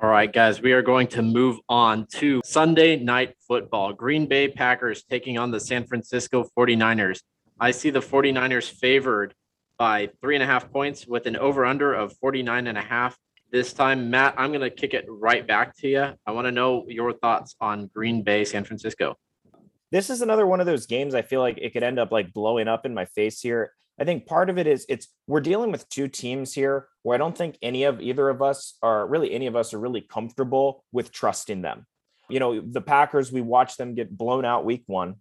[0.00, 3.92] All right, guys, we are going to move on to Sunday night football.
[3.92, 7.20] Green Bay Packers taking on the San Francisco 49ers.
[7.58, 9.34] I see the 49ers favored
[9.76, 13.16] by three and a half points with an over under of 49 and a half.
[13.50, 16.12] This time, Matt, I'm going to kick it right back to you.
[16.26, 19.16] I want to know your thoughts on Green Bay, San Francisco.
[19.90, 22.32] This is another one of those games I feel like it could end up like
[22.32, 23.72] blowing up in my face here.
[24.00, 27.18] I think part of it is it's we're dealing with two teams here where I
[27.18, 30.84] don't think any of either of us are really any of us are really comfortable
[30.92, 31.86] with trusting them.
[32.28, 35.16] You know, the Packers, we watch them get blown out week one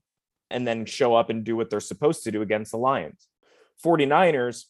[0.50, 3.28] and then show up and do what they're supposed to do against the Lions.
[3.84, 4.66] 49ers,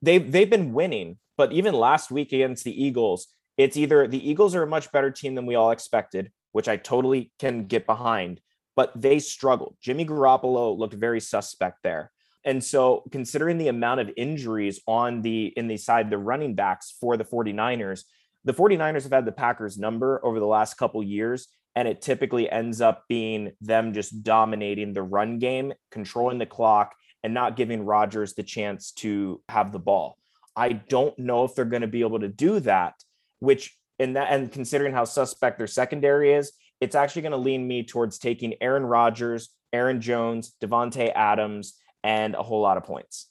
[0.00, 4.54] they've they've been winning, but even last week against the Eagles, it's either the Eagles
[4.54, 8.40] are a much better team than we all expected, which I totally can get behind,
[8.76, 9.76] but they struggled.
[9.80, 12.10] Jimmy Garoppolo looked very suspect there.
[12.44, 16.94] And so considering the amount of injuries on the in the side the running backs
[17.00, 18.04] for the 49ers,
[18.44, 22.48] the 49ers have had the Packers number over the last couple years and it typically
[22.48, 27.84] ends up being them just dominating the run game, controlling the clock and not giving
[27.84, 30.16] Rodgers the chance to have the ball.
[30.54, 32.94] I don't know if they're going to be able to do that,
[33.40, 37.66] which in that and considering how suspect their secondary is, it's actually going to lean
[37.66, 41.74] me towards taking Aaron Rodgers, Aaron Jones, Davante Adams,
[42.04, 43.26] and a whole lot of points.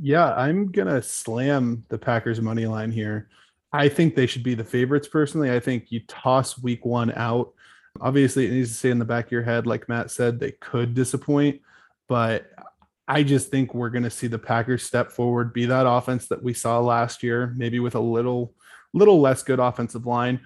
[0.00, 3.28] Yeah, I'm gonna slam the Packers money line here.
[3.72, 5.52] I think they should be the favorites personally.
[5.52, 7.52] I think you toss week one out.
[8.00, 10.52] Obviously, it needs to stay in the back of your head, like Matt said, they
[10.52, 11.60] could disappoint,
[12.08, 12.50] but
[13.08, 16.42] I just think we're going to see the Packers step forward, be that offense that
[16.42, 18.54] we saw last year, maybe with a little,
[18.94, 20.40] little less good offensive line.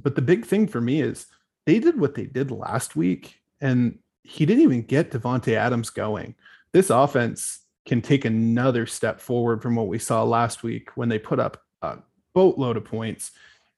[0.00, 1.26] But the big thing for me is
[1.66, 6.34] they did what they did last week, and he didn't even get Davante Adams going.
[6.74, 11.20] This offense can take another step forward from what we saw last week when they
[11.20, 11.98] put up a
[12.34, 13.30] boatload of points.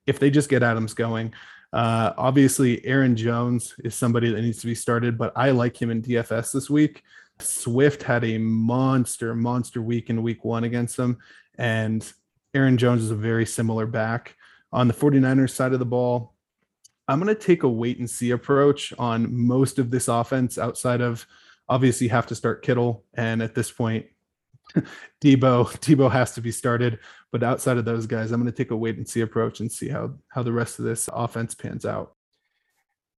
[0.06, 1.34] If they just get Adams going,
[1.74, 5.90] uh, obviously Aaron Jones is somebody that needs to be started, but I like him
[5.90, 7.02] in DFS this week.
[7.38, 11.18] Swift had a monster, monster week in week one against them.
[11.58, 12.10] And
[12.54, 14.36] Aaron Jones is a very similar back.
[14.72, 16.32] On the 49ers side of the ball,
[17.08, 21.02] I'm going to take a wait and see approach on most of this offense outside
[21.02, 21.26] of
[21.68, 23.04] obviously have to start Kittle.
[23.14, 24.06] And at this point,
[25.22, 26.98] Deebo, Deebo has to be started.
[27.32, 29.70] But outside of those guys, I'm going to take a wait and see approach and
[29.70, 32.14] see how how the rest of this offense pans out.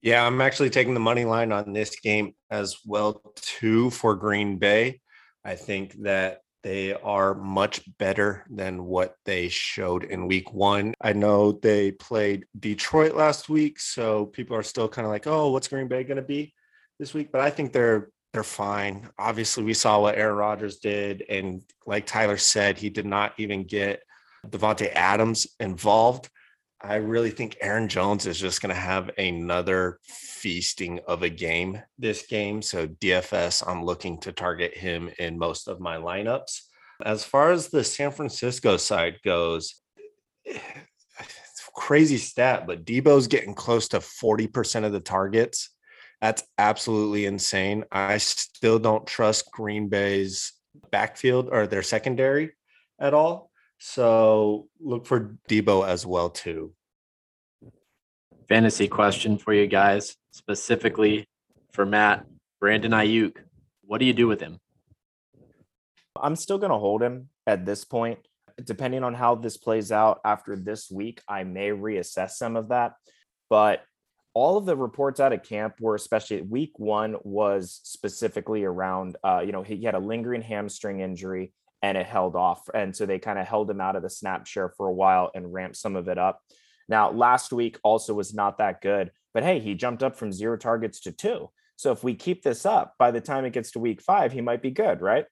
[0.00, 4.58] Yeah, I'm actually taking the money line on this game as well too for Green
[4.58, 5.00] Bay.
[5.44, 10.94] I think that they are much better than what they showed in week 1.
[11.00, 15.50] I know they played Detroit last week, so people are still kind of like, "Oh,
[15.50, 16.54] what's Green Bay going to be
[16.98, 19.08] this week?" But I think they're they're fine.
[19.18, 23.64] Obviously, we saw what Aaron Rodgers did, and like Tyler said, he did not even
[23.64, 24.02] get
[24.46, 26.28] Davante Adams involved.
[26.80, 31.82] I really think Aaron Jones is just going to have another feasting of a game
[31.98, 32.62] this game.
[32.62, 36.60] So DFS, I'm looking to target him in most of my lineups.
[37.04, 39.82] As far as the San Francisco side goes,
[41.74, 45.70] crazy stat, but Deebo's getting close to 40% of the targets.
[46.20, 47.84] That's absolutely insane.
[47.92, 50.52] I still don't trust Green Bay's
[50.90, 52.52] backfield or their secondary
[52.98, 53.50] at all.
[53.78, 56.74] So look for Deebo as well too.
[58.48, 61.28] Fantasy question for you guys, specifically
[61.72, 62.24] for Matt,
[62.60, 63.36] Brandon Aiyuk.
[63.82, 64.58] What do you do with him?
[66.20, 68.18] I'm still going to hold him at this point.
[68.64, 72.94] Depending on how this plays out after this week, I may reassess some of that.
[73.48, 73.82] But
[74.34, 79.42] all of the reports out of camp were especially week one was specifically around uh,
[79.44, 81.52] you know he, he, had a lingering hamstring injury
[81.82, 82.68] and it held off.
[82.74, 85.30] And so they kind of held him out of the snap share for a while
[85.34, 86.42] and ramped some of it up.
[86.88, 90.56] Now last week also was not that good but hey he jumped up from zero
[90.56, 91.50] targets to two.
[91.76, 94.40] So if we keep this up by the time it gets to week five he
[94.40, 95.26] might be good right?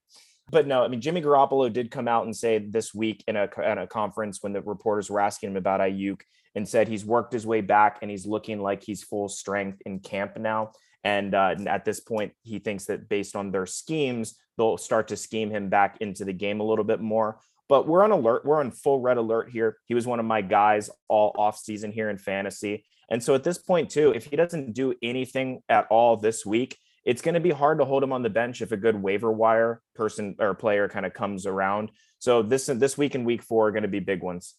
[0.49, 3.49] But no, I mean Jimmy Garoppolo did come out and say this week in a,
[3.63, 6.21] in a conference when the reporters were asking him about Aiyuk
[6.57, 9.99] and said he's worked his way back and he's looking like he's full strength in
[9.99, 10.71] camp now.
[11.03, 15.17] And uh, at this point, he thinks that based on their schemes, they'll start to
[15.17, 17.39] scheme him back into the game a little bit more.
[17.69, 18.43] But we're on alert.
[18.43, 19.77] We're on full red alert here.
[19.85, 22.85] He was one of my guys all off season here in fantasy.
[23.11, 26.75] And so at this point, too, if he doesn't do anything at all this week,
[27.05, 29.31] it's going to be hard to hold him on the bench if a good waiver
[29.31, 31.91] wire person or player kind of comes around.
[32.17, 34.55] So this this week and week four are going to be big ones.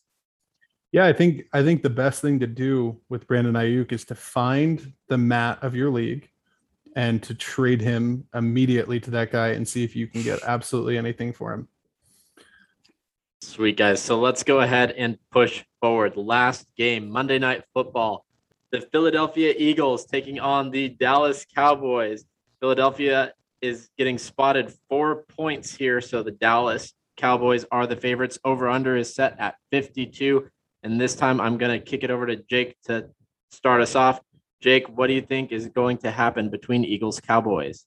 [0.92, 4.14] Yeah, I think I think the best thing to do with Brandon Aiyuk is to
[4.14, 6.30] find the Matt of your league
[6.96, 10.96] and to trade him immediately to that guy and see if you can get absolutely
[10.96, 11.68] anything for him.
[13.40, 14.02] Sweet guys.
[14.02, 16.16] So let's go ahead and push forward.
[16.16, 18.24] Last game, Monday Night Football.
[18.72, 22.24] The Philadelphia Eagles taking on the Dallas Cowboys.
[22.60, 26.00] Philadelphia is getting spotted four points here.
[26.00, 28.38] So the Dallas Cowboys are the favorites.
[28.44, 30.48] Over under is set at 52.
[30.82, 33.08] And this time I'm going to kick it over to Jake to
[33.50, 34.20] start us off.
[34.60, 37.84] Jake, what do you think is going to happen between Eagles Cowboys?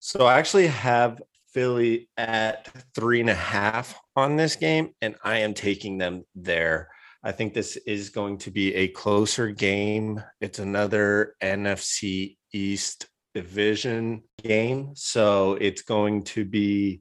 [0.00, 1.20] So I actually have
[1.52, 6.88] Philly at three and a half on this game, and I am taking them there.
[7.22, 10.22] I think this is going to be a closer game.
[10.40, 14.92] It's another NFC East division game.
[14.94, 17.00] So it's going to be,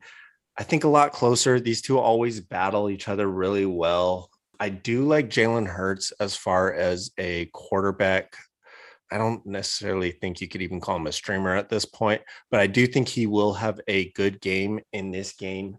[0.58, 1.60] I think, a lot closer.
[1.60, 4.30] These two always battle each other really well.
[4.60, 8.36] I do like Jalen Hurts as far as a quarterback.
[9.12, 12.60] I don't necessarily think you could even call him a streamer at this point, but
[12.60, 15.78] I do think he will have a good game in this game.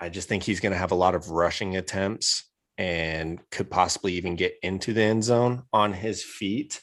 [0.00, 2.44] I just think he's going to have a lot of rushing attempts
[2.78, 6.80] and could possibly even get into the end zone on his feet.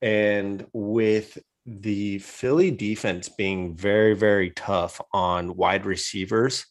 [0.00, 6.64] And with the Philly defense being very, very tough on wide receivers,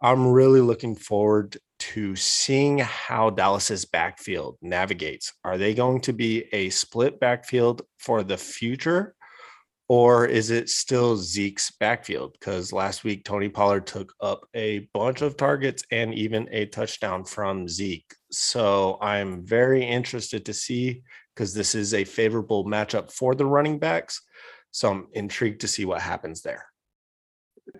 [0.00, 1.58] I'm really looking forward
[1.92, 5.32] to seeing how Dallas's backfield navigates.
[5.44, 9.14] Are they going to be a split backfield for the future?
[9.86, 12.36] Or is it still Zeke's backfield?
[12.38, 17.22] Because last week, Tony Pollard took up a bunch of targets and even a touchdown
[17.24, 18.14] from Zeke.
[18.30, 21.02] So I'm very interested to see
[21.34, 24.22] because this is a favorable matchup for the running backs.
[24.70, 26.64] So I'm intrigued to see what happens there.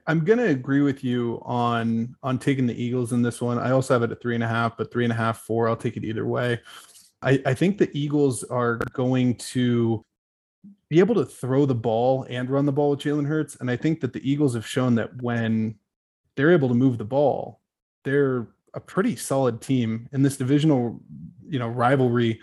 [0.07, 3.59] I'm gonna agree with you on on taking the Eagles in this one.
[3.59, 5.69] I also have it at three and a half, but three and a half, four.
[5.69, 6.61] I'll take it either way.
[7.23, 10.05] I, I think the Eagles are going to
[10.89, 13.57] be able to throw the ball and run the ball with Jalen Hurts.
[13.61, 15.77] And I think that the Eagles have shown that when
[16.37, 17.61] they're able to move the ball,
[18.05, 21.01] they're a pretty solid team in this divisional,
[21.49, 22.41] you know, rivalry.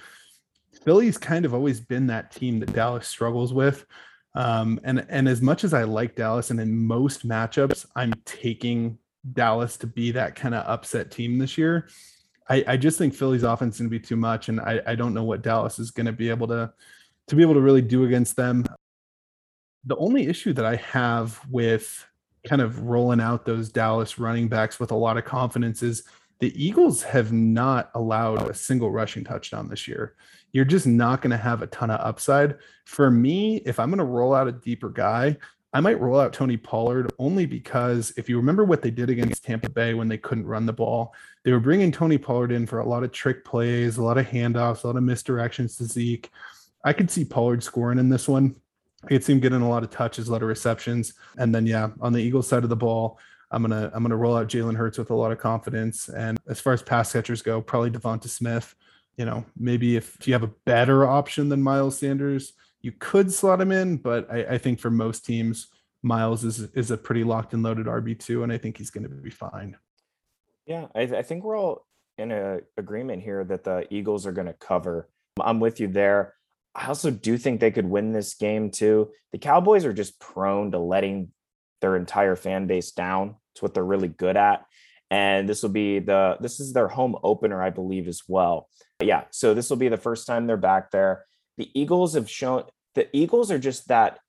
[0.83, 3.85] Philly's kind of always been that team that Dallas struggles with.
[4.33, 8.97] Um, and and as much as I like Dallas, and in most matchups, I'm taking
[9.33, 11.89] Dallas to be that kind of upset team this year.
[12.49, 14.95] I, I just think Philly's offense is going to be too much, and I, I
[14.95, 16.73] don't know what Dallas is going to be able to
[17.27, 18.65] to be able to really do against them.
[19.85, 22.05] The only issue that I have with
[22.47, 26.03] kind of rolling out those Dallas running backs with a lot of confidence is
[26.39, 30.15] the Eagles have not allowed a single rushing touchdown this year.
[30.53, 32.57] You're just not going to have a ton of upside.
[32.85, 35.37] For me, if I'm going to roll out a deeper guy,
[35.73, 39.45] I might roll out Tony Pollard only because if you remember what they did against
[39.45, 42.79] Tampa Bay when they couldn't run the ball, they were bringing Tony Pollard in for
[42.79, 46.29] a lot of trick plays, a lot of handoffs, a lot of misdirections to Zeke.
[46.83, 48.55] I could see Pollard scoring in this one.
[49.05, 51.13] I could see him getting a lot of touches, a lot of receptions.
[51.37, 53.17] And then, yeah, on the Eagles side of the ball,
[53.51, 56.09] I'm gonna I'm gonna roll out Jalen Hurts with a lot of confidence.
[56.09, 58.75] And as far as pass catchers go, probably Devonta Smith.
[59.21, 63.61] You know, maybe if you have a better option than Miles Sanders, you could slot
[63.61, 63.97] him in.
[63.97, 65.67] But I, I think for most teams,
[66.01, 69.03] Miles is is a pretty locked and loaded RB two, and I think he's going
[69.03, 69.77] to be fine.
[70.65, 71.85] Yeah, I, I think we're all
[72.17, 75.07] in a agreement here that the Eagles are going to cover.
[75.39, 76.33] I'm with you there.
[76.73, 79.11] I also do think they could win this game too.
[79.33, 81.29] The Cowboys are just prone to letting
[81.81, 83.35] their entire fan base down.
[83.53, 84.65] It's what they're really good at.
[85.11, 88.69] And this will be the this is their home opener, I believe, as well.
[88.97, 91.25] But yeah, so this will be the first time they're back there.
[91.57, 92.63] The Eagles have shown
[92.95, 94.19] the Eagles are just that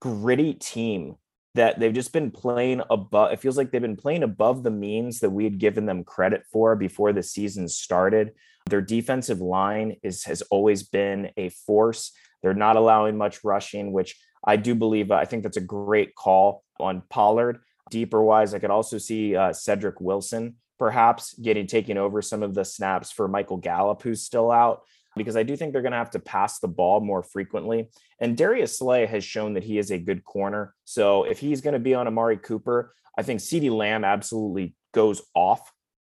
[0.00, 1.16] gritty team
[1.54, 3.32] that they've just been playing above.
[3.32, 6.44] It feels like they've been playing above the means that we had given them credit
[6.50, 8.32] for before the season started.
[8.68, 12.12] Their defensive line is has always been a force.
[12.42, 15.10] They're not allowing much rushing, which I do believe.
[15.10, 17.60] I think that's a great call on Pollard.
[17.90, 22.54] Deeper wise, I could also see uh, Cedric Wilson perhaps getting taking over some of
[22.54, 24.82] the snaps for Michael Gallup, who's still out,
[25.16, 27.88] because I do think they're going to have to pass the ball more frequently.
[28.18, 30.74] And Darius Slay has shown that he is a good corner.
[30.84, 35.22] So if he's going to be on Amari Cooper, I think CeeDee Lamb absolutely goes
[35.34, 35.72] off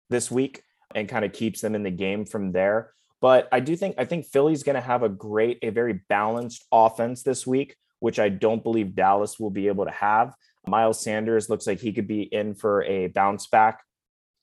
[0.09, 0.63] this week
[0.95, 2.91] and kind of keeps them in the game from there.
[3.21, 6.65] But I do think I think Philly's going to have a great, a very balanced
[6.71, 10.33] offense this week, which I don't believe Dallas will be able to have.
[10.67, 13.81] Miles Sanders looks like he could be in for a bounce back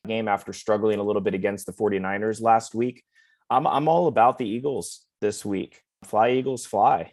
[0.07, 3.05] game after struggling a little bit against the 49ers last week.
[3.51, 5.83] I'm I'm all about the Eagles this week.
[6.05, 7.13] Fly Eagles fly.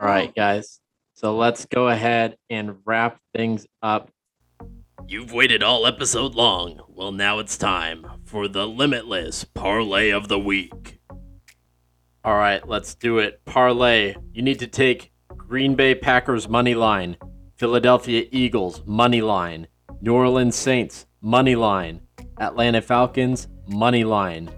[0.00, 0.80] All right, guys.
[1.14, 4.10] So let's go ahead and wrap things up
[5.06, 6.80] You've waited all episode long.
[6.88, 10.98] Well, now it's time for the Limitless Parlay of the Week.
[12.24, 13.44] All right, let's do it.
[13.44, 14.14] Parlay.
[14.32, 15.12] You need to take
[15.48, 17.16] Green Bay Packers money line,
[17.56, 19.66] Philadelphia Eagles money line,
[20.00, 22.00] New Orleans Saints money line,
[22.40, 24.50] Atlanta Falcons money line,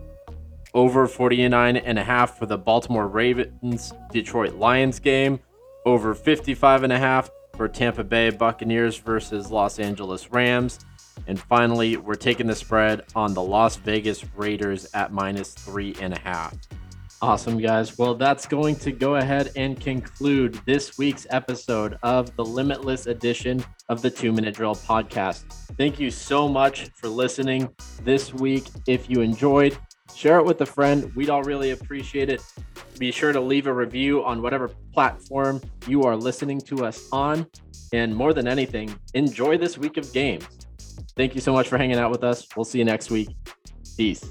[0.75, 5.41] over 49 and a half for the Baltimore Ravens Detroit Lions game,
[5.85, 10.79] over 55 and a half for Tampa Bay Buccaneers versus Los Angeles Rams.
[11.27, 16.15] And finally, we're taking the spread on the Las Vegas Raiders at minus three and
[16.15, 16.55] a half.
[17.23, 17.97] Awesome, guys.
[17.97, 23.65] Well, that's going to go ahead and conclude this week's episode of the Limitless edition
[23.89, 25.45] of the Two Minute Drill podcast.
[25.79, 27.71] Thank you so much for listening
[28.03, 28.67] this week.
[28.87, 29.79] If you enjoyed,
[30.15, 31.11] share it with a friend.
[31.17, 32.43] We'd all really appreciate it.
[32.99, 37.47] Be sure to leave a review on whatever platform you are listening to us on.
[37.95, 40.47] And more than anything, enjoy this week of games.
[41.17, 42.47] Thank you so much for hanging out with us.
[42.55, 43.31] We'll see you next week.
[43.97, 44.23] Peace.